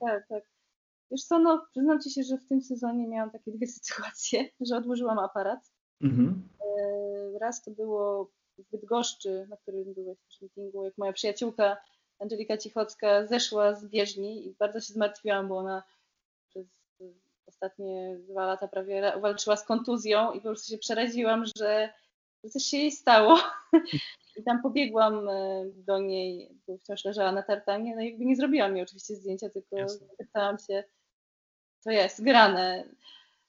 [0.06, 0.43] Tak, tak.
[1.12, 4.78] Wiesz co, no przyznam Ci się, że w tym sezonie miałam takie dwie sytuacje, że
[4.78, 6.49] odłożyłam aparat Mhm.
[6.60, 11.78] E, raz to było w Bydgoszczy, na którym byłeś w meetingu, jak moja przyjaciółka
[12.20, 15.84] Angelika Cichocka zeszła z bieżni i bardzo się zmartwiłam, bo ona
[16.49, 16.68] przez
[17.47, 21.93] ostatnie dwa lata prawie walczyła z kontuzją i po prostu się przeraziłam, że
[22.50, 23.38] coś się jej stało.
[24.38, 28.36] I tam pobiegłam e, do niej, bo wciąż leżała na tartanie, no i jakby nie
[28.36, 30.84] zrobiłam jej oczywiście zdjęcia, tylko zapytałam się,
[31.80, 32.89] co jest grane.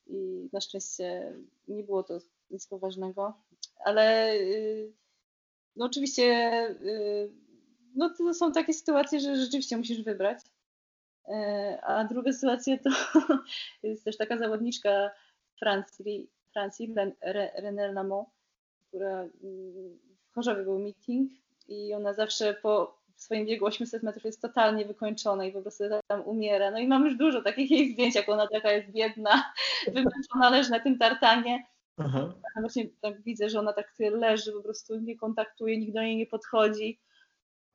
[0.06, 1.32] I na szczęście
[1.68, 2.18] nie było to
[2.50, 3.34] nic poważnego,
[3.84, 4.92] ale y,
[5.76, 6.24] no oczywiście
[6.70, 7.30] y,
[7.94, 10.38] no to są takie sytuacje, że rzeczywiście musisz wybrać.
[11.28, 12.90] E, a druga sytuacja to
[13.82, 15.10] jest też taka zawodniczka
[15.58, 16.94] Francji, Francji
[17.62, 18.28] René Lamont,
[18.88, 19.98] która mm,
[20.30, 21.32] w Chorzowie był meeting
[21.68, 26.20] i ona zawsze po swoim biegu 800 metrów jest totalnie wykończona i po prostu tam
[26.20, 26.70] umiera.
[26.70, 29.52] No i mam już dużo takich jej zdjęć, jak ona taka jest biedna,
[29.94, 31.66] wymęczona, leży na tym tartanie
[31.96, 32.34] Aha.
[32.60, 36.26] właśnie tak widzę, że ona tak leży, po prostu nie kontaktuje, nikt do niej nie
[36.26, 37.00] podchodzi.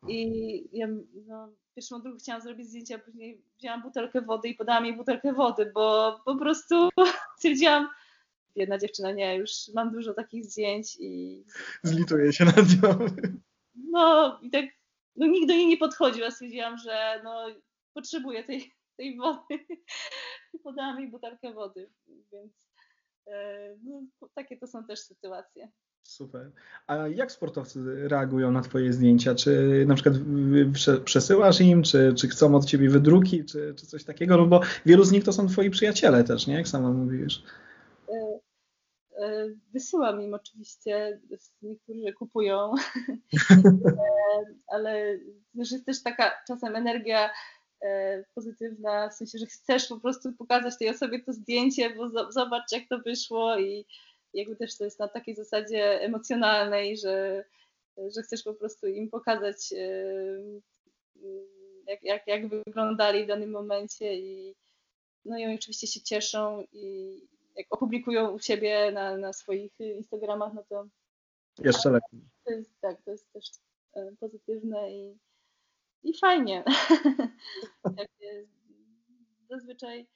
[0.07, 0.87] I ja
[1.27, 5.33] no, pierwszą, drugą chciałam zrobić zdjęcie, a później wzięłam butelkę wody i podałam jej butelkę
[5.33, 6.89] wody, bo po prostu
[7.37, 7.89] stwierdziłam,
[8.57, 11.43] biedna dziewczyna, nie, już mam dużo takich zdjęć i...
[11.83, 13.07] Zlituję się nad nią.
[13.75, 14.65] No i tak,
[15.15, 17.47] no nikt do niej nie podchodził, a stwierdziłam, że no
[17.93, 19.65] potrzebuję tej, tej wody.
[20.63, 21.89] Podałam jej butelkę wody,
[22.31, 22.69] więc
[23.27, 24.01] e, no,
[24.33, 25.71] takie to są też sytuacje.
[26.03, 26.51] Super.
[26.87, 29.35] A jak sportowcy reagują na Twoje zdjęcia?
[29.35, 30.15] Czy na przykład
[31.05, 34.37] przesyłasz im, czy, czy chcą od Ciebie wydruki, czy, czy coś takiego?
[34.37, 36.53] No bo wielu z nich to są Twoi przyjaciele też, nie?
[36.53, 37.43] Jak sama mówisz.
[39.21, 41.19] E, e, wysyłam im oczywiście,
[41.61, 42.73] niektórzy kupują,
[44.73, 45.19] ale
[45.53, 47.29] jest też taka czasem energia
[48.35, 52.83] pozytywna, w sensie, że chcesz po prostu pokazać tej osobie to zdjęcie, bo zobacz jak
[52.89, 53.85] to wyszło i
[54.33, 57.45] jakby też to jest na takiej zasadzie emocjonalnej, że,
[58.15, 59.73] że chcesz po prostu im pokazać,
[61.87, 64.55] jak, jak, jak wyglądali w danym momencie i
[65.25, 67.21] no i oni oczywiście się cieszą i
[67.55, 70.85] jak opublikują u siebie na, na swoich Instagramach, no to
[71.59, 72.19] jeszcze lepiej.
[72.43, 73.45] To jest, tak, to jest też
[73.93, 75.17] e, pozytywne i,
[76.03, 76.63] i fajnie.
[79.49, 80.07] Zazwyczaj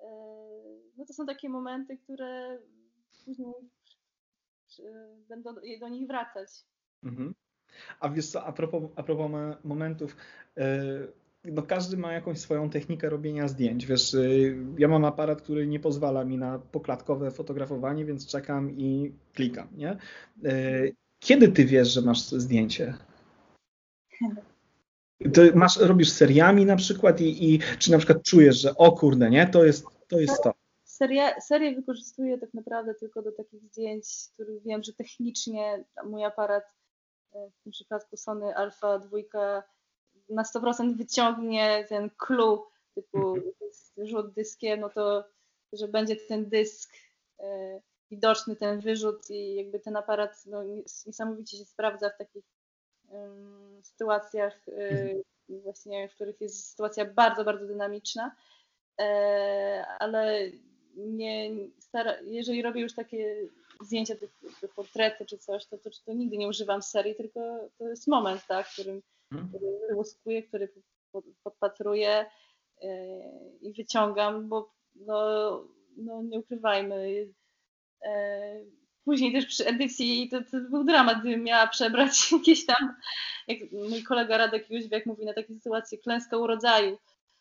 [0.00, 0.06] e,
[0.96, 2.58] no to są takie momenty, które
[3.24, 3.54] później
[5.28, 6.48] będą do nich wracać.
[7.02, 7.34] Mhm.
[8.00, 9.30] A wiesz co, a propos, a propos
[9.64, 10.16] momentów,
[10.56, 10.66] e,
[11.44, 13.86] no każdy ma jakąś swoją technikę robienia zdjęć.
[13.86, 14.20] Wiesz, e,
[14.78, 19.90] ja mam aparat, który nie pozwala mi na poklatkowe fotografowanie, więc czekam i klikam, nie?
[20.44, 20.82] E,
[21.18, 22.94] kiedy ty wiesz, że masz zdjęcie?
[25.54, 29.46] Masz, robisz seriami na przykład i, i czy na przykład czujesz, że o kurde, nie,
[29.46, 30.20] to jest to.
[30.20, 30.54] Jest to
[31.00, 36.64] serię, serię wykorzystuję tak naprawdę tylko do takich zdjęć, których wiem, że technicznie mój aparat,
[37.32, 39.18] w tym przypadku Sony Alpha 2,
[40.30, 43.34] na 100% wyciągnie ten clue typu
[43.98, 45.24] rzut dyskiem, no to
[45.72, 46.94] że będzie ten dysk
[47.40, 50.62] e, widoczny, ten wyrzut i jakby ten aparat no,
[51.06, 52.44] niesamowicie się sprawdza w takich
[53.08, 58.36] um, sytuacjach, y, właśnie w których jest sytuacja bardzo, bardzo dynamiczna.
[59.00, 60.50] E, ale
[60.96, 63.36] nie stara, jeżeli robię już takie
[63.80, 64.14] zdjęcia,
[64.60, 67.40] typu portrety czy coś, to, to, to nigdy nie używam serii, tylko
[67.78, 70.72] to jest moment, tak, którym, który wyłuskuję, który
[71.44, 72.26] podpatruję
[72.82, 72.88] yy,
[73.60, 75.64] i wyciągam, bo no,
[75.96, 77.12] no nie ukrywajmy,
[78.02, 78.70] yy,
[79.04, 82.96] później też przy edycji to, to był dramat, gdybym miała przebrać jakieś tam,
[83.48, 86.98] jak mój kolega Radek Jóźwiak mówi na takiej sytuacji, klęska urodzaju.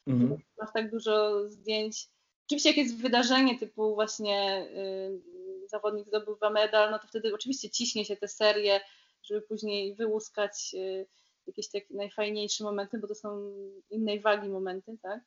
[0.07, 0.37] Mm.
[0.57, 2.09] Masz tak dużo zdjęć,
[2.49, 8.05] Oczywiście jak jest wydarzenie typu właśnie y, zawodnik zdobywa medal, no to wtedy oczywiście ciśnie
[8.05, 8.81] się te serie,
[9.23, 11.07] żeby później wyłuskać y,
[11.47, 13.51] jakieś takie najfajniejsze momenty, bo to są
[13.89, 15.21] innej wagi momenty, tak?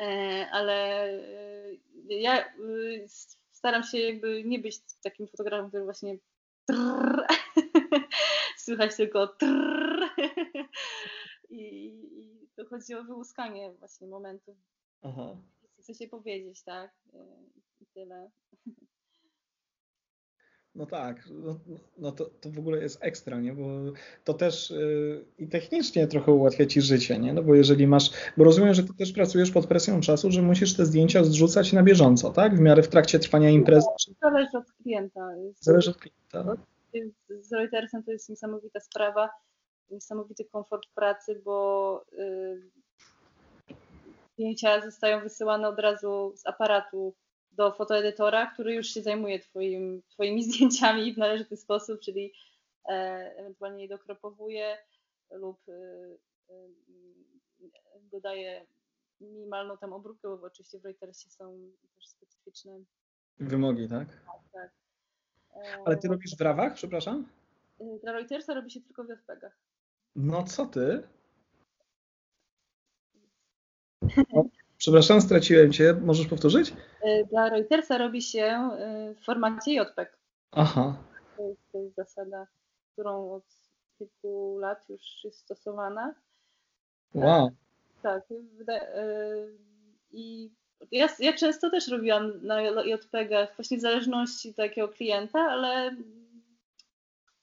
[0.00, 2.54] E, ale y, ja
[3.52, 6.18] staram się jakby nie być takim fotografem, który właśnie
[6.66, 7.26] trrr,
[8.64, 10.08] słychać tylko trrr,
[11.50, 11.86] i,
[12.20, 14.56] i to chodzi o wyłuskanie właśnie momentów.
[15.02, 15.36] Aha
[15.84, 16.92] chce się powiedzieć, tak?
[17.80, 18.30] I tyle.
[20.74, 21.58] No tak, no,
[21.98, 23.52] no to, to w ogóle jest ekstra, nie?
[23.52, 23.62] Bo
[24.24, 27.32] to też yy, i technicznie trochę ułatwia ci życie, nie?
[27.32, 30.76] No bo jeżeli masz, bo rozumiem, że ty też pracujesz pod presją czasu, że musisz
[30.76, 32.56] te zdjęcia zrzucać na bieżąco, tak?
[32.56, 33.86] W miarę w trakcie trwania imprezy.
[34.22, 35.30] Zależy od klienta.
[35.60, 36.56] Zależy od klienta.
[37.40, 39.30] Z Reutersem to jest niesamowita sprawa,
[39.90, 42.62] niesamowity komfort pracy, bo yy,
[44.32, 47.14] zdjęcia zostają wysyłane od razu z aparatu
[47.56, 52.32] do fotoedytora, który już się zajmuje twoim, twoimi zdjęciami w należyty sposób, czyli
[52.88, 52.92] e,
[53.36, 54.78] ewentualnie je dokropowuje
[55.30, 55.72] lub e,
[56.50, 56.68] e,
[58.12, 58.66] dodaje
[59.20, 62.80] minimalną tam obróbkę, bo oczywiście w Reutersie są też specyficzne
[63.38, 64.08] wymogi, tak?
[64.08, 64.70] Tak, tak.
[65.84, 67.26] Ale ty robisz w rawach, przepraszam?
[68.02, 69.58] Dla Reutersa robi się tylko w JPEGach.
[70.16, 71.02] No co ty?
[74.84, 75.94] Przepraszam, straciłem cię.
[76.02, 76.74] Możesz powtórzyć?
[77.02, 80.18] E, dla Reutersa robi się e, w formacie JPEG.
[80.52, 80.96] Aha.
[81.36, 82.46] To jest, to jest zasada,
[82.92, 83.44] którą od
[83.98, 86.14] kilku lat już jest stosowana.
[87.14, 87.50] Wow.
[88.02, 88.22] Tak.
[88.68, 89.46] E,
[90.12, 90.50] I
[90.90, 95.96] ja, ja często też robiłam na JPEGach, właśnie w zależności takiego klienta, ale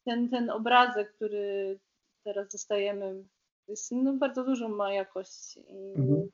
[0.06, 1.80] ten, ten obrazek, który
[2.24, 3.24] teraz dostajemy,
[3.68, 5.58] jest, no, bardzo dużą ma jakość.
[5.58, 6.30] I mhm.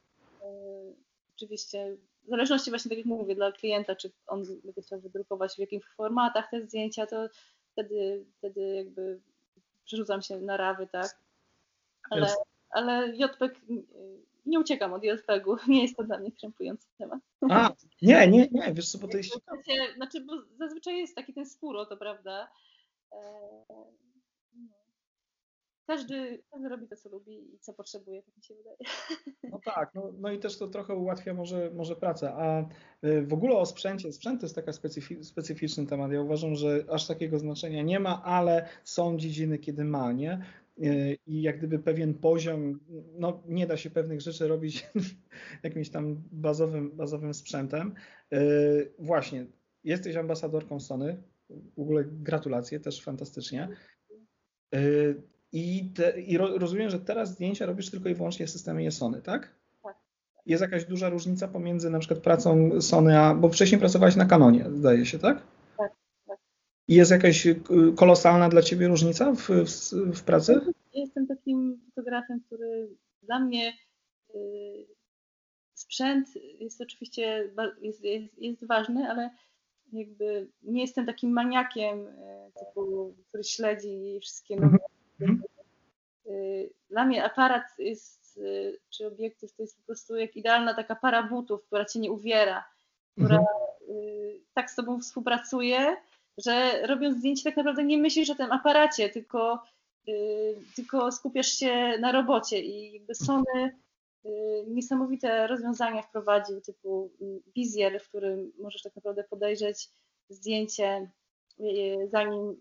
[1.35, 5.59] Oczywiście w zależności właśnie tak jak mówię, dla klienta, czy on będzie chciał wydrukować w
[5.59, 7.27] jakich formatach te zdjęcia, to
[7.71, 9.19] wtedy, wtedy jakby
[9.85, 11.19] przerzucam się na rawy, tak?
[12.09, 12.37] Ale, yes.
[12.69, 13.61] ale JPEG,
[14.45, 17.19] nie uciekam od JPEG-u, nie jest to dla mnie krępujący temat.
[17.49, 17.69] A,
[18.01, 19.61] nie, nie, nie, wiesz co, bo to jest ciekawe.
[19.95, 22.51] Znaczy, bo zazwyczaj jest taki ten spór to, prawda?
[25.87, 28.77] Każdy, każdy robi to, co lubi i co potrzebuje, tak mi się wydaje.
[29.51, 32.33] No tak, no, no i też to trochę ułatwia może, może pracę.
[32.33, 32.69] A
[33.07, 36.11] y, w ogóle o sprzęcie, sprzęt to jest taka specyfi specyficzny temat.
[36.11, 40.41] Ja uważam, że aż takiego znaczenia nie ma, ale są dziedziny, kiedy ma, nie?
[40.83, 42.79] Y, I jak gdyby pewien poziom,
[43.17, 44.89] no nie da się pewnych rzeczy robić
[45.63, 47.93] jakimś tam bazowym, bazowym sprzętem.
[48.33, 49.45] Y, właśnie,
[49.83, 53.69] jesteś ambasadorką Sony, w ogóle gratulacje, też fantastycznie.
[55.51, 59.55] I, te, I, rozumiem, że teraz zdjęcia robisz tylko i wyłącznie w systemie Sony, tak?
[59.83, 59.95] Tak.
[60.45, 64.65] Jest jakaś duża różnica pomiędzy na przykład pracą Sony, a, bo wcześniej pracowałaś na Canonie,
[64.75, 65.41] zdaje się, tak?
[65.77, 65.91] Tak,
[66.27, 66.37] tak.
[66.87, 67.61] I jest jakaś y,
[67.95, 70.61] kolosalna dla Ciebie różnica w, w, w pracy?
[70.93, 72.89] jestem takim fotografem, który
[73.23, 73.73] dla mnie
[74.35, 74.87] y,
[75.73, 76.27] sprzęt
[76.59, 79.29] jest oczywiście jest, jest, jest ważny, ale
[79.93, 84.77] jakby nie jestem takim maniakiem, y, typu, który śledzi wszystkie nowe
[85.21, 85.31] mhm.
[85.31, 85.43] Mhm.
[86.27, 90.95] Y, dla mnie aparat jest, y, czy obiektyw to jest po prostu jak idealna taka
[90.95, 92.63] para butów, która cię nie uwiera,
[93.11, 93.57] która mhm.
[93.89, 95.97] Y, tak z tobą współpracuje,
[96.37, 99.63] że robiąc zdjęcie tak naprawdę nie myślisz o tym aparacie, tylko,
[100.75, 103.77] tylko skupiasz się na robocie i jakby Sony
[104.67, 107.11] niesamowite rozwiązania wprowadził, typu
[107.55, 109.89] wizjer, w którym możesz tak naprawdę podejrzeć
[110.29, 111.09] zdjęcie
[112.07, 112.55] zanim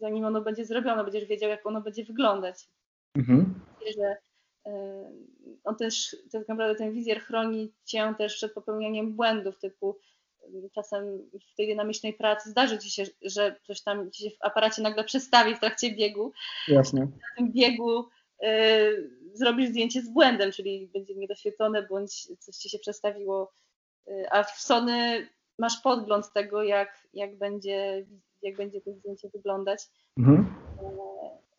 [0.00, 2.68] zanim ono będzie zrobione, będziesz wiedział, jak ono będzie wyglądać.
[3.16, 3.60] Mhm.
[3.98, 4.16] Że
[4.66, 5.10] e,
[5.64, 9.98] on też, tak naprawdę ten wizjer chroni cię też przed popełnianiem błędów, typu
[10.42, 14.44] e, czasem w tej dynamicznej pracy zdarzy ci się, że coś tam ci się w
[14.44, 16.32] aparacie nagle przestawi w trakcie biegu.
[16.68, 17.00] Jasne.
[17.00, 18.04] Na tym biegu
[18.44, 23.52] y, zrobisz zdjęcie z błędem, czyli będzie niedoświetlone, bądź coś ci się przestawiło,
[24.08, 25.28] y, a w Sony
[25.58, 28.06] masz podgląd tego, jak, jak będzie
[28.42, 29.90] jak będzie to zdjęcie wyglądać.
[30.18, 30.54] Mhm.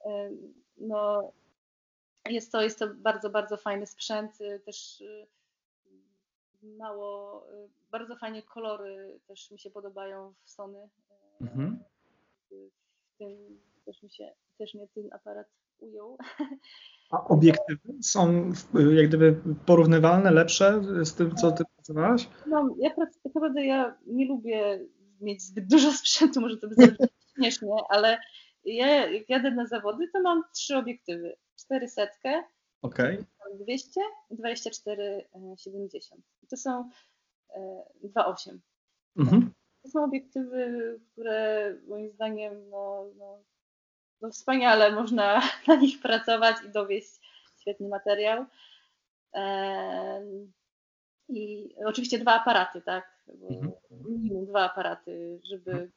[0.06, 0.30] E, e,
[0.78, 1.32] no,
[2.30, 5.28] jest to, jest to bardzo, bardzo fajny sprzęt, y, też y,
[6.64, 10.80] mało, y, bardzo fajnie kolory też mi się podobają w Sony.
[10.80, 11.84] E, mhm.
[12.50, 15.48] W tym też mi się, też mnie ten aparat
[15.80, 16.18] ujął.
[17.12, 18.52] A obiektywy są
[18.92, 21.64] jak gdyby porównywalne, lepsze z tym, co ty
[21.94, 22.30] pracowałaś?
[22.46, 24.80] No, ja tak naprawdę ja nie lubię
[25.22, 26.76] mieć zbyt dużo sprzętu, może to by
[27.36, 28.20] śmiesznie, ale
[28.66, 31.36] ja, jak jadę na zawody, to mam trzy obiektywy.
[31.60, 32.08] 400,
[32.82, 33.26] okay.
[33.60, 36.22] 200 i 2470.
[36.50, 36.90] to są
[38.04, 38.50] 2.8.
[38.50, 38.60] E,
[39.18, 39.54] mhm.
[39.84, 43.44] To są obiektywy, które moim zdaniem no, no,
[44.22, 47.20] no wspaniale można na nich pracować i dowieść
[47.62, 48.46] świetny materiał.
[51.30, 53.26] I oczywiście dwa aparaty, tak?
[53.28, 53.72] Mhm.
[53.92, 55.92] Minimum dwa aparaty, żeby,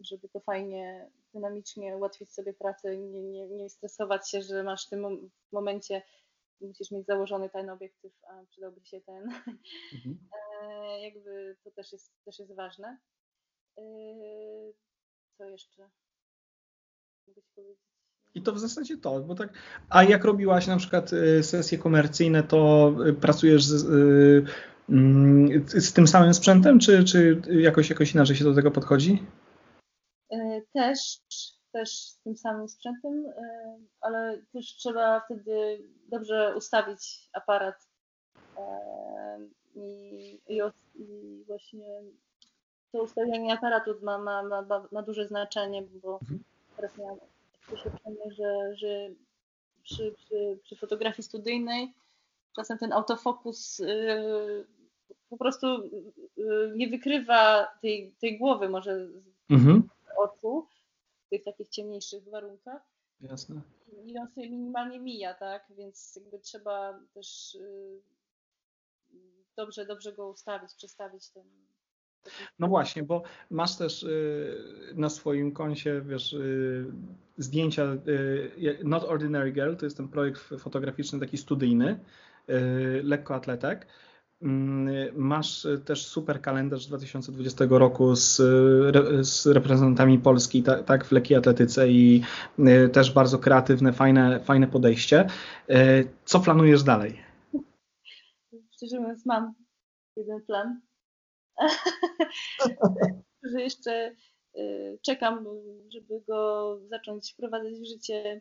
[0.00, 4.90] żeby to fajnie, dynamicznie ułatwić sobie pracę nie, nie, nie stresować się, że masz w
[4.90, 6.02] tym momencie
[6.60, 9.22] musisz mieć założony ten obiektyw, a przydałby się ten.
[9.94, 10.28] Mhm.
[10.62, 12.98] E, jakby to też jest, też jest ważne.
[13.78, 13.82] E,
[15.38, 15.90] co jeszcze
[17.26, 17.95] mogę ci powiedzieć?
[18.36, 19.52] I to w zasadzie to, bo tak.
[19.90, 24.46] A jak robiłaś na przykład y, sesje komercyjne, to y, pracujesz z, y,
[24.88, 29.22] mm, z tym samym sprzętem, czy, czy jakoś, jakoś inaczej się do tego podchodzi?
[30.32, 30.98] E, też,
[31.72, 37.88] też z tym samym sprzętem, e, ale też trzeba wtedy dobrze ustawić aparat
[38.58, 38.62] e,
[39.74, 40.60] i, i,
[40.94, 42.00] i właśnie
[42.92, 46.44] to ustawienie aparatu ma, ma, ma, ma duże znaczenie, bo mhm.
[46.76, 47.18] teraz miałam
[47.70, 49.08] doświadczenie, że, że
[49.82, 51.94] przy, przy, przy fotografii studyjnej
[52.56, 54.66] czasem ten autofokus yy,
[55.30, 55.66] po prostu
[56.36, 59.12] yy, nie wykrywa tej, tej głowy może z
[59.50, 59.88] mhm.
[60.16, 60.66] oczu
[61.26, 62.82] w tych takich ciemniejszych warunkach.
[63.20, 63.60] Jasne.
[64.04, 65.66] I on sobie minimalnie mija, tak?
[65.70, 68.00] Więc jakby trzeba też yy,
[69.56, 71.44] dobrze, dobrze go ustawić, przestawić ten,
[72.58, 74.56] no właśnie, bo masz też y,
[74.94, 76.86] na swoim koncie, wiesz, y,
[77.36, 81.98] zdjęcia y, Not Ordinary Girl, to jest ten projekt fotograficzny taki studyjny,
[83.02, 83.86] lekkoatletek.
[84.42, 88.36] Mm, masz też super kalendarz 2020 roku z,
[89.28, 92.22] z reprezentantami Polski, tak, tak, w lekkiej atletyce i
[92.92, 95.26] też bardzo kreatywne, fajne, fajne podejście.
[96.24, 97.22] Co planujesz dalej?
[98.76, 99.54] Szczerze mówiąc, mam
[100.16, 100.80] jeden plan,
[103.52, 104.14] że jeszcze
[104.56, 105.46] y, czekam,
[105.88, 108.40] żeby go zacząć wprowadzać w życie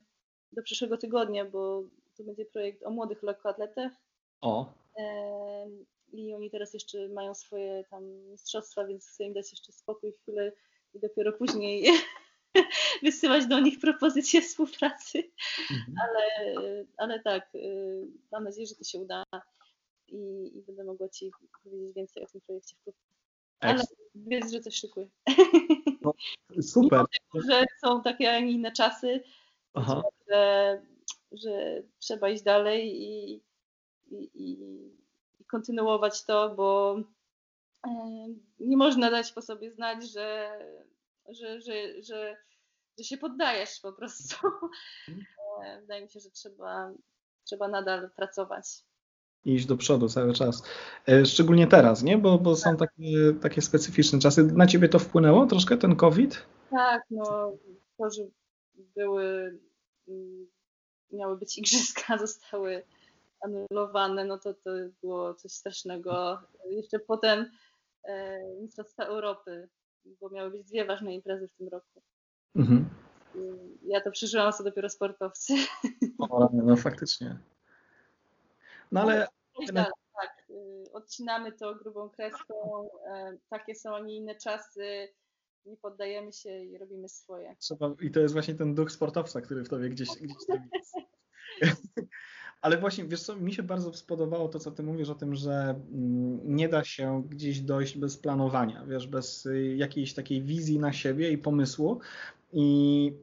[0.51, 1.83] do przyszłego tygodnia, bo
[2.17, 3.91] to będzie projekt o młodych lekkoatletach.
[4.41, 4.73] O.
[6.13, 10.51] i oni teraz jeszcze mają swoje tam mistrzostwa, więc chcę im dać jeszcze spokój chwilę
[10.93, 11.85] i dopiero później
[13.03, 15.23] wysyłać do nich propozycje współpracy.
[15.71, 15.95] Mhm.
[16.01, 16.55] Ale,
[16.97, 19.23] ale tak, y, mam nadzieję, że to się uda
[20.07, 21.31] i, i będę mogła Ci
[21.63, 23.04] powiedzieć więcej o tym projekcie wkrótce.
[23.69, 23.83] Ale
[24.15, 25.07] wiedz, że coś szykuję.
[26.01, 26.13] No,
[26.73, 27.05] super.
[27.33, 29.23] Mimo, że są takie, a nie inne czasy,
[30.29, 30.81] że,
[31.31, 33.33] że trzeba iść dalej i,
[34.11, 34.57] i, i,
[35.47, 36.99] kontynuować to, bo
[38.59, 40.59] nie można dać po sobie znać, że,
[41.29, 42.37] że, że, że,
[42.97, 44.35] że się poddajesz po prostu.
[45.07, 45.25] Mhm.
[45.65, 46.91] E, wydaje mi się, że trzeba,
[47.43, 48.65] trzeba nadal pracować.
[49.45, 50.63] I iść do przodu cały czas.
[51.07, 52.17] E, szczególnie teraz, nie?
[52.17, 52.89] Bo, bo są tak.
[52.89, 54.43] takie, takie specyficzne czasy.
[54.43, 56.45] Na ciebie to wpłynęło troszkę ten COVID?
[56.71, 57.53] Tak, no
[57.97, 58.23] to, że
[58.95, 59.59] były,
[60.07, 60.47] mm,
[61.11, 62.83] miały być igrzyska, zostały
[63.41, 64.69] anulowane, no to to
[65.01, 66.39] było coś strasznego.
[66.69, 67.45] Jeszcze potem
[68.03, 69.69] e, Mistrzostwa Europy,
[70.21, 72.01] bo miały być dwie ważne imprezy w tym roku.
[72.55, 72.89] Mhm.
[73.87, 75.53] Ja to przeżyłam, co dopiero sportowcy.
[76.19, 77.37] O, no faktycznie.
[78.91, 79.27] No ale...
[79.73, 80.47] Tak, tak,
[80.93, 85.13] odcinamy to grubą kreską, e, takie są, a nie inne czasy,
[85.65, 87.55] nie poddajemy się i robimy swoje.
[87.59, 90.95] Trzeba, I to jest właśnie ten duch sportowca, który w tobie gdzieś, gdzieś tam jest.
[92.61, 95.51] Ale właśnie, wiesz co, mi się bardzo spodobało to, co ty mówisz o tym, że
[95.51, 100.93] mm, nie da się gdzieś dojść bez planowania, wiesz, bez y, jakiejś takiej wizji na
[100.93, 101.99] siebie i pomysłu.
[102.53, 103.13] I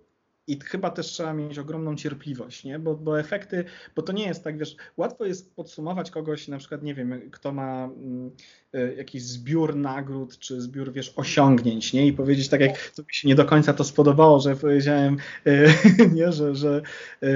[0.47, 2.79] i chyba też trzeba mieć ogromną cierpliwość, nie?
[2.79, 3.65] Bo, bo efekty,
[3.97, 7.53] bo to nie jest tak, wiesz, łatwo jest podsumować kogoś, na przykład, nie wiem, kto
[7.53, 8.31] ma mm,
[8.75, 12.07] y, jakiś zbiór nagród, czy zbiór, wiesz, osiągnięć, nie?
[12.07, 15.17] I powiedzieć tak, jak to mi się nie do końca to spodobało, że powiedziałem,
[15.47, 15.69] y,
[16.15, 16.83] nie, że, że
[17.23, 17.29] y,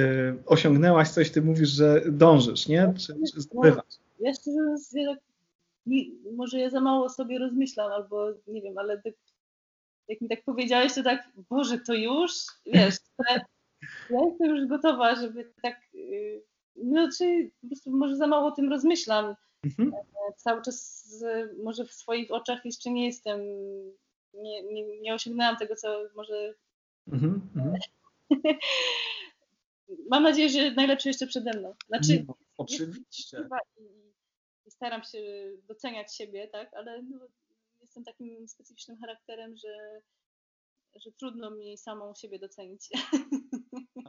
[0.46, 2.94] osiągnęłaś coś, ty mówisz, że dążysz, nie?
[2.98, 3.84] Czy, czy zdobywasz.
[4.20, 4.60] Ja szczerze
[6.36, 9.14] może ja za mało sobie rozmyślam, albo nie wiem, ale tak
[10.08, 12.32] jak mi tak powiedziałeś, to tak, Boże, to już,
[12.66, 12.96] wiesz,
[14.10, 16.42] ja jestem już gotowa, żeby tak, y,
[16.76, 19.34] no czy po prostu może za mało o tym rozmyślam.
[19.64, 19.94] Mhm.
[19.94, 21.06] E, cały czas
[21.64, 23.40] może w swoich oczach jeszcze nie jestem,
[24.34, 26.54] nie, nie, nie osiągnęłam tego, co może...
[27.12, 27.50] Mhm.
[27.56, 27.78] mhm.
[30.10, 31.74] Mam nadzieję, że najlepsze jeszcze przede mną.
[31.88, 33.48] Znaczy, no, oczywiście.
[33.78, 33.82] I,
[34.66, 35.18] i staram się
[35.68, 37.18] doceniać siebie, tak, ale no,
[37.96, 40.00] jestem takim specyficznym charakterem, że,
[40.96, 42.88] że trudno mi samą siebie docenić.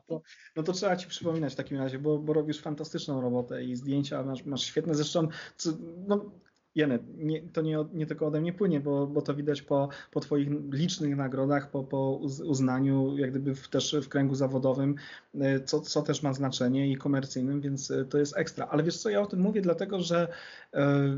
[0.08, 0.22] To,
[0.56, 4.24] no to trzeba Ci przypominać w takim razie, bo, bo robisz fantastyczną robotę i zdjęcia
[4.24, 4.96] masz, masz świetne.
[4.96, 5.28] Zresztą,
[5.58, 5.72] co,
[6.08, 6.32] no,
[6.76, 10.20] Jenet, nie, to nie, nie tylko ode mnie płynie, bo, bo to widać po, po
[10.20, 12.12] Twoich licznych nagrodach, po, po
[12.46, 14.96] uznaniu, jak gdyby w, też w kręgu zawodowym,
[15.36, 18.68] e, co, co też ma znaczenie i komercyjnym, więc e, to jest ekstra.
[18.68, 20.28] Ale wiesz co, ja o tym mówię dlatego, że
[20.74, 21.18] e,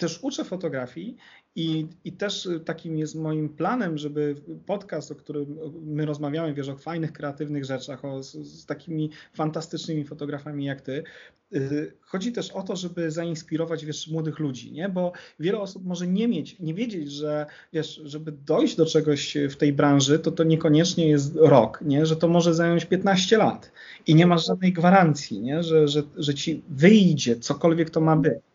[0.00, 1.16] też uczę fotografii
[1.56, 4.34] i, I też takim jest moim planem, żeby
[4.66, 10.04] podcast, o którym my rozmawiamy, wiesz, o fajnych, kreatywnych rzeczach, o, z, z takimi fantastycznymi
[10.04, 11.02] fotografami jak ty,
[11.50, 14.88] yy, chodzi też o to, żeby zainspirować, wiesz, młodych ludzi, nie?
[14.88, 19.56] Bo wiele osób może nie mieć, nie wiedzieć, że, wiesz, żeby dojść do czegoś w
[19.56, 22.06] tej branży, to to niekoniecznie jest rok, nie?
[22.06, 23.72] Że to może zająć 15 lat
[24.06, 25.62] i nie masz żadnej gwarancji, nie?
[25.62, 28.49] Że, że, że ci wyjdzie cokolwiek to ma być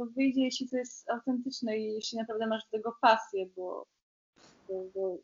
[0.00, 3.86] to wyjdzie, jeśli to jest autentyczne i jeśli naprawdę masz do tego pasję, bo,
[4.68, 5.18] bo, bo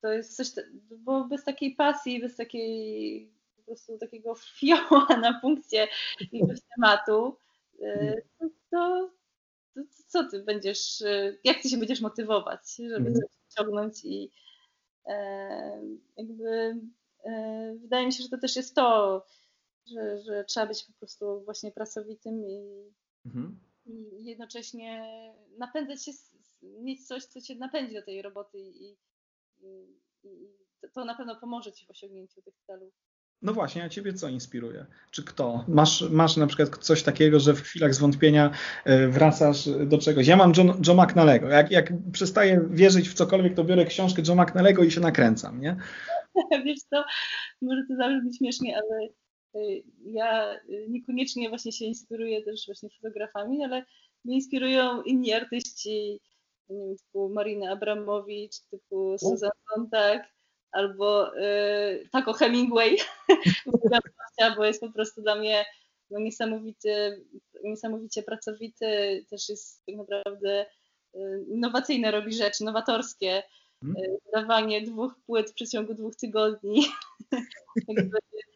[0.00, 5.88] to jest coś, bo bez takiej pasji, bez takiej po prostu takiego fioła na punkcie
[6.20, 7.36] jakiegoś tematu,
[7.80, 9.10] y, to, to,
[9.74, 13.14] to, co ty będziesz, y, jak ty się będziesz motywować, żeby mhm.
[13.14, 14.30] coś ściągnąć i
[15.06, 15.82] e,
[16.16, 16.80] jakby
[17.24, 19.26] e, wydaje mi się, że to też jest to,
[19.86, 22.90] że, że trzeba być po prostu właśnie pracowitym i,
[23.26, 25.04] mhm i jednocześnie
[25.58, 26.12] napędzać się,
[26.62, 28.96] mieć coś, co cię napędzi do tej roboty i,
[29.60, 30.28] i, i
[30.94, 32.94] to na pewno pomoże ci w osiągnięciu tych celów.
[33.42, 34.86] No właśnie, a ciebie co inspiruje?
[35.10, 35.64] Czy kto?
[35.68, 38.50] Masz, masz na przykład coś takiego, że w chwilach zwątpienia
[38.84, 40.26] e, wracasz do czegoś.
[40.26, 41.48] Ja mam John, John McNalego.
[41.48, 45.76] Jak, jak przestaję wierzyć w cokolwiek, to biorę książkę John McNalego i się nakręcam, nie?
[46.64, 47.04] Wiesz co,
[47.62, 49.08] może to zabrzmi śmiesznie, ale
[50.04, 53.84] ja y, niekoniecznie właśnie się inspiruję też właśnie fotografami, ale
[54.24, 56.20] mnie inspirują inni artyści,
[56.68, 60.28] nie wiem, typu Marina Abramowicz, typu Susan Sontag,
[60.72, 62.96] albo y, Taco Hemingway,
[64.56, 65.64] bo jest po prostu dla mnie
[66.10, 67.24] no, niesamowity,
[67.64, 70.66] niesamowicie pracowity, też jest tak naprawdę
[71.48, 73.42] innowacyjne, robi rzeczy, nowatorskie.
[73.80, 74.02] Hmm.
[74.26, 76.86] Wydawanie dwóch płyt w przeciągu dwóch tygodni.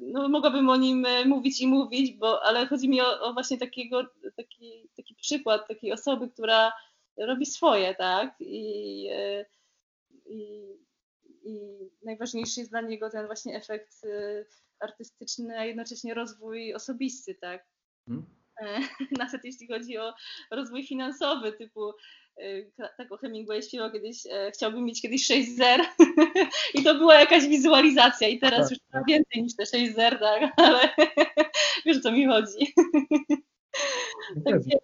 [0.00, 3.58] no, mogłabym o nim e, mówić i mówić, bo, ale chodzi mi o, o właśnie
[3.58, 4.06] takiego,
[4.36, 6.72] taki, taki przykład takiej osoby, która
[7.16, 8.34] robi swoje, tak?
[8.40, 9.46] I, e,
[10.26, 10.68] i,
[11.42, 11.60] i
[12.04, 14.44] najważniejszy jest dla niego ten właśnie efekt e,
[14.80, 17.66] artystyczny, a jednocześnie rozwój osobisty, tak?
[18.08, 18.26] Hmm.
[19.18, 20.14] Nawet jeśli chodzi o
[20.50, 21.92] rozwój finansowy, typu
[22.40, 25.80] Y, tak o Hemingway śpiewał kiedyś, e, chciałbym mieć kiedyś 6 zer
[26.74, 29.08] i to była jakaś wizualizacja i teraz tak, już ma tak.
[29.08, 30.88] więcej niż te 6 zer, tak, ale
[31.86, 32.74] wiesz o co mi chodzi.
[34.44, 34.78] Takie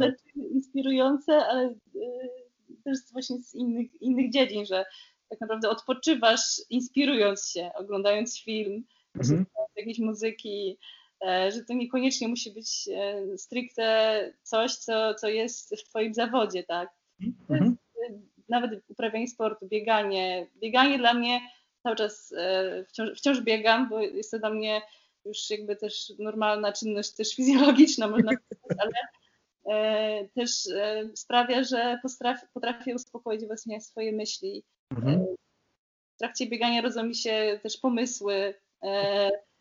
[0.00, 4.84] rzeczy inspirujące, ale y, też właśnie z innych, innych dziedzin, że
[5.28, 8.84] tak naprawdę odpoczywasz inspirując się, oglądając film,
[9.16, 9.46] mhm.
[9.76, 10.78] jakiejś muzyki,
[11.52, 16.90] że to niekoniecznie musi być e, stricte coś, co, co jest w Twoim zawodzie, tak?
[17.20, 17.76] Mhm.
[18.08, 18.18] E,
[18.48, 20.46] nawet uprawianie sportu, bieganie.
[20.56, 21.40] Bieganie dla mnie
[21.82, 22.34] cały czas
[22.88, 24.82] wciąż, wciąż biegam, bo jest to dla mnie
[25.24, 28.92] już jakby też normalna czynność, też fizjologiczna, można powiedzieć, ale
[30.34, 30.50] też
[31.14, 34.64] sprawia, że potrafię, potrafię uspokoić właśnie swoje myśli.
[34.90, 35.26] Mhm.
[36.14, 38.54] W trakcie biegania rodzą mi się też pomysły,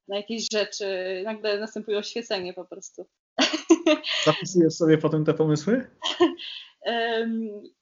[0.08, 3.06] na jakieś rzeczy, nagle następuje oświecenie po prostu.
[4.26, 5.88] Zapisujesz sobie potem te pomysły?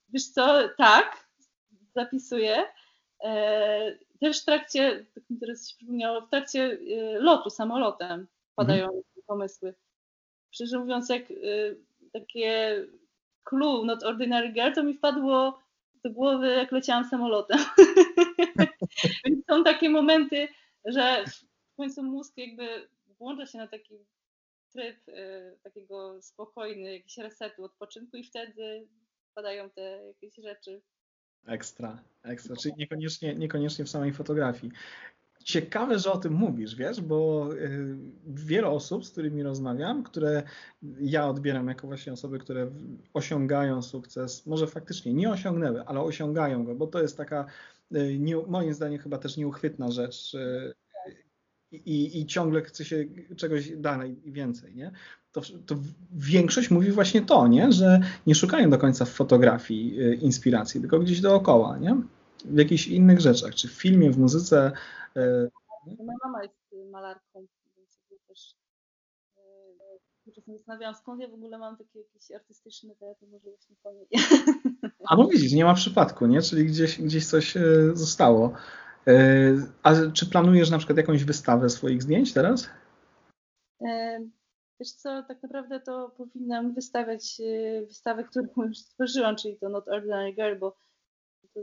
[0.09, 1.27] Wiesz co, tak,
[1.95, 2.63] zapisuję.
[3.23, 8.85] E, też w trakcie, tak mi teraz się przypomniało, w trakcie e, lotu samolotem padają
[8.85, 9.03] mhm.
[9.27, 9.75] pomysły.
[10.51, 11.35] Szczerze mówiąc, jak e,
[12.13, 12.75] takie
[13.43, 15.59] clue Not Ordinary Girl, to mi wpadło
[16.03, 17.59] do głowy, jak leciałam samolotem.
[19.25, 20.47] Więc są takie momenty,
[20.85, 21.25] że
[21.75, 22.87] końcu mózg jakby
[23.19, 24.05] włącza się na taki
[24.71, 28.87] tryb y, takiego spokojny, jakiś resetu, odpoczynku i wtedy
[29.35, 30.81] padają te jakieś rzeczy.
[31.47, 34.73] Ekstra, ekstra, czyli niekoniecznie, niekoniecznie w samej fotografii.
[35.43, 37.97] Ciekawe, że o tym mówisz, wiesz, bo y,
[38.27, 40.43] wiele osób, z którymi rozmawiam, które
[40.99, 42.71] ja odbieram jako właśnie osoby, które
[43.13, 47.45] osiągają sukces, może faktycznie nie osiągnęły, ale osiągają go, bo to jest taka,
[47.95, 50.35] y, nie, moim zdaniem, chyba też nieuchwytna rzecz
[51.71, 53.05] i, i ciągle chce się
[53.37, 54.91] czegoś dalej i więcej, nie?
[55.31, 55.75] To, to
[56.11, 57.71] większość mówi właśnie to, nie?
[57.71, 61.97] że nie szukają do końca w fotografii y, inspiracji, tylko gdzieś dookoła, nie?
[62.45, 64.71] w jakichś innych rzeczach, czy w filmie, w muzyce.
[65.17, 65.51] Y,
[65.97, 66.55] Moja mama jest
[66.91, 67.45] malarką,
[67.77, 68.55] więc też
[70.27, 73.91] y, czasem zastanawiałam, skąd ja w ogóle mam takie jakieś artystyczne, to może właśnie po
[73.91, 74.07] niej.
[75.07, 76.41] A bo widzisz, nie ma przypadku, nie?
[76.41, 77.53] Czyli gdzieś, gdzieś coś
[77.93, 78.53] zostało.
[79.07, 79.13] E,
[79.83, 82.69] a czy planujesz na przykład jakąś wystawę swoich zdjęć teraz?
[83.81, 84.19] E,
[84.79, 89.87] wiesz co, tak naprawdę to powinnam wystawiać e, wystawę, którą już stworzyłam, czyli to Not
[89.87, 90.77] Ordinary Girl, bo
[91.53, 91.61] to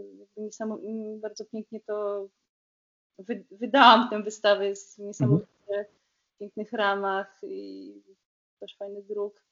[1.21, 2.29] bardzo pięknie to
[3.19, 5.87] wy, wydałam tę wystawę, jest w niesamowicie mhm.
[6.39, 7.93] pięknych ramach i
[8.61, 9.48] też fajny druk.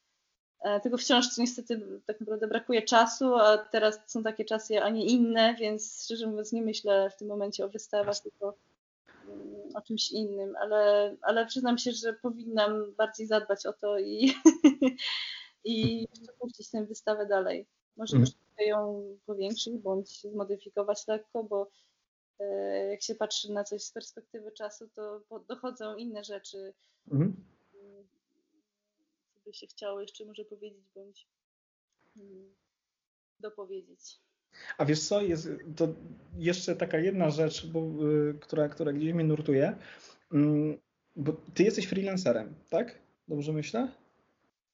[0.61, 5.07] E, tylko wciąż niestety tak naprawdę brakuje czasu, a teraz są takie czasy, a nie
[5.07, 8.55] inne, więc szczerze mówiąc nie myślę w tym momencie o wystawach, tylko
[9.29, 14.33] mm, o czymś innym, ale, ale przyznam się, że powinnam bardziej zadbać o to i,
[15.65, 16.07] i
[16.39, 17.67] puścić tę wystawę dalej.
[17.97, 18.37] Może mhm.
[18.61, 21.71] ją powiększyć bądź zmodyfikować lekko, bo
[22.39, 22.47] e,
[22.91, 26.75] jak się patrzy na coś z perspektywy czasu, to dochodzą inne rzeczy.
[27.13, 27.56] Mhm
[29.47, 31.29] by się chciało jeszcze może powiedzieć bądź
[32.15, 32.55] hmm,
[33.41, 34.21] dopowiedzieć.
[34.79, 35.89] A wiesz co, jest to
[36.37, 37.81] jeszcze taka jedna rzecz, bo,
[38.31, 39.77] y, która, która gdzieś mnie nurtuje,
[40.33, 40.79] mm,
[41.17, 42.99] bo ty jesteś freelancerem, tak?
[43.29, 43.93] Dobrze myślę?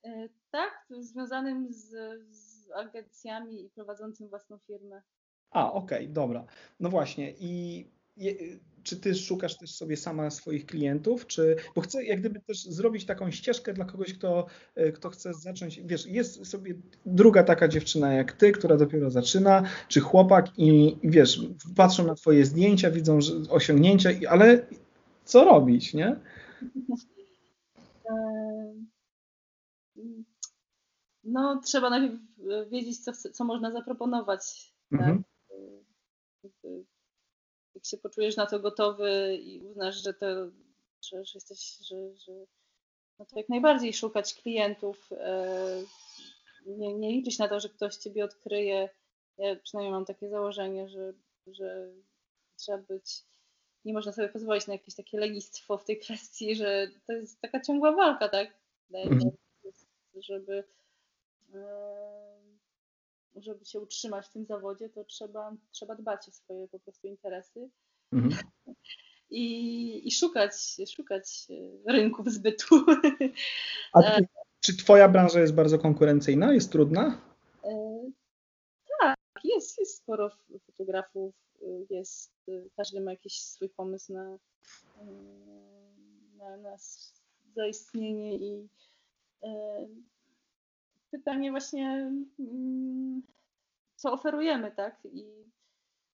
[0.05, 1.91] E, tak, związanym z,
[2.31, 5.03] z agencjami i prowadzącym własną firmę.
[5.51, 6.47] A, okej, okay, dobra.
[6.81, 7.87] No właśnie i
[8.83, 13.05] czy ty szukasz też sobie sama swoich klientów, czy, bo chcę jak gdyby też zrobić
[13.05, 16.74] taką ścieżkę dla kogoś, kto, e, kto chce zacząć, wiesz, jest sobie
[17.07, 21.41] druga taka dziewczyna jak ty, która dopiero zaczyna, czy chłopak i, wiesz,
[21.76, 24.66] patrzą na twoje zdjęcia, widzą że osiągnięcia, ale
[25.24, 26.16] co robić, nie?
[31.24, 32.20] No, trzeba najpierw
[32.70, 34.74] wiedzieć, co, co można zaproponować.
[34.91, 35.16] Tak?
[37.83, 40.26] Jak się poczujesz na to gotowy i uznasz, że to,
[41.03, 42.33] że, że jesteś, że, że
[43.18, 45.83] no to jak najbardziej szukać klientów, e,
[46.66, 48.89] nie, nie liczyć na to, że ktoś ciebie odkryje.
[49.39, 51.12] Ja przynajmniej mam takie założenie, że,
[51.47, 51.93] że
[52.57, 53.22] trzeba być,
[53.85, 57.61] nie można sobie pozwolić na jakieś takie lenistwo w tej kwestii, że to jest taka
[57.61, 58.55] ciągła walka, tak?
[58.95, 59.30] Mhm.
[60.14, 60.64] Żeby
[61.55, 62.22] e, żeby
[63.64, 67.70] się utrzymać w tym zawodzie, to trzeba, trzeba dbać o swoje po prostu interesy.
[68.12, 68.43] Mhm.
[69.33, 70.53] i, i szukać,
[70.97, 71.47] szukać
[71.87, 72.85] rynków zbytu.
[73.93, 74.26] A ty,
[74.61, 77.20] czy twoja branża jest bardzo konkurencyjna, jest trudna?
[79.01, 80.30] Tak, jest, jest sporo
[80.66, 81.35] fotografów,
[81.91, 82.33] jest,
[82.76, 84.39] każdy ma jakiś swój pomysł na,
[86.39, 86.76] na, na
[87.55, 88.68] zaistnienie i
[91.13, 93.23] pytanie właśnie, mm,
[93.97, 94.97] co oferujemy, tak?
[95.13, 95.25] I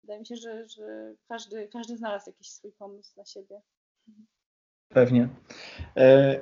[0.03, 3.61] wydaje mi się, że, że każdy, każdy znalazł jakiś swój pomysł na siebie.
[4.89, 5.29] Pewnie.
[5.97, 6.41] E,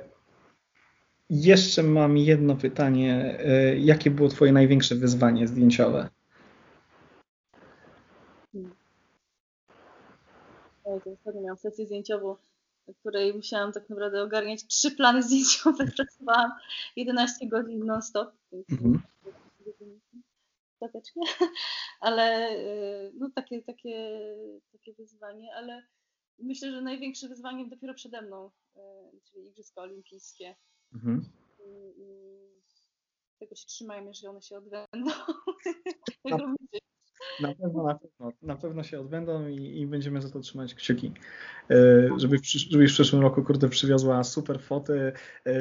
[1.29, 3.39] jeszcze mam jedno pytanie.
[3.39, 6.09] E, jakie było Twoje największe wyzwanie zdjęciowe?
[8.51, 8.75] Hmm.
[10.83, 12.35] Ostatnio miałam sesję zdjęciową,
[12.93, 15.85] której musiałam tak naprawdę ogarniać trzy plany zdjęciowe.
[15.97, 16.51] Pracowałam
[16.95, 18.31] 11 godzin non-stop.
[18.71, 19.01] Mhm
[20.81, 21.23] ostatecznie,
[21.99, 24.19] ale y, no takie, takie,
[24.71, 25.87] takie wyzwanie, ale
[26.39, 28.79] myślę, że największe wyzwanie dopiero przede mną, y,
[29.23, 30.55] czyli Igrzyska Olimpijskie.
[30.93, 31.25] Mhm.
[31.59, 32.37] I, I,
[33.39, 35.11] tego się trzymajmy, że one się odbędą.
[37.41, 41.13] Na pewno, na pewno, na pewno się odbędą i, i będziemy za to trzymać kciuki.
[41.71, 45.11] E, żeby w, żebyś w przyszłym roku, kurde, przywiozła super foty,
[45.45, 45.53] e,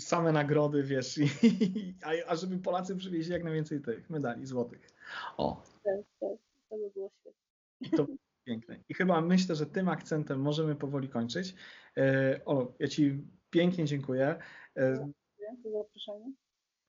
[0.00, 1.28] same nagrody, wiesz, i,
[2.04, 4.90] a, a żeby Polacy przywieźli jak najwięcej tych medali złotych.
[5.36, 5.62] O.
[5.84, 6.30] Tak, tak,
[6.70, 7.96] to by było świetne.
[7.96, 8.06] To
[8.44, 8.80] piękne.
[8.88, 11.54] I chyba myślę, że tym akcentem możemy powoli kończyć.
[11.96, 14.38] E, Olo, ja Ci pięknie dziękuję.
[14.76, 16.32] Dziękuję za zaproszenie.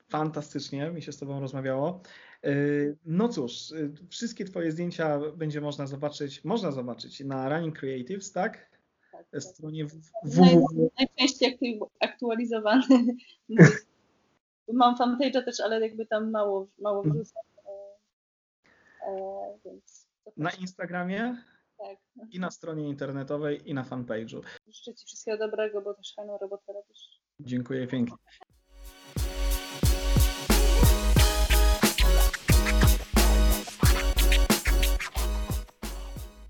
[0.09, 2.01] Fantastycznie mi się z Tobą rozmawiało.
[2.45, 8.31] Y, no cóż, y, wszystkie Twoje zdjęcia będzie można zobaczyć, można zobaczyć na Running Creatives,
[8.31, 8.69] tak?
[9.11, 9.43] tak, tak.
[9.43, 10.89] Stronie www.
[10.99, 13.15] Najczęściej aktualizowany.
[14.73, 17.23] Mam fanpage'a też, ale jakby tam mało, mało mhm.
[17.23, 17.43] wrzucam.
[17.67, 21.43] E, e, więc na Instagramie?
[21.77, 21.97] Tak.
[22.31, 24.41] I na stronie internetowej, i na fanpage'u.
[24.67, 27.21] Życzę Ci wszystkiego dobrego, bo też fajną robotę robisz.
[27.39, 28.17] Dziękuję pięknie.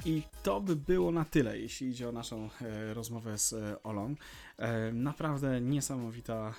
[0.06, 4.16] I to by było na tyle, jeśli idzie o naszą e, rozmowę z e, Olą.
[4.58, 6.54] E, naprawdę niesamowita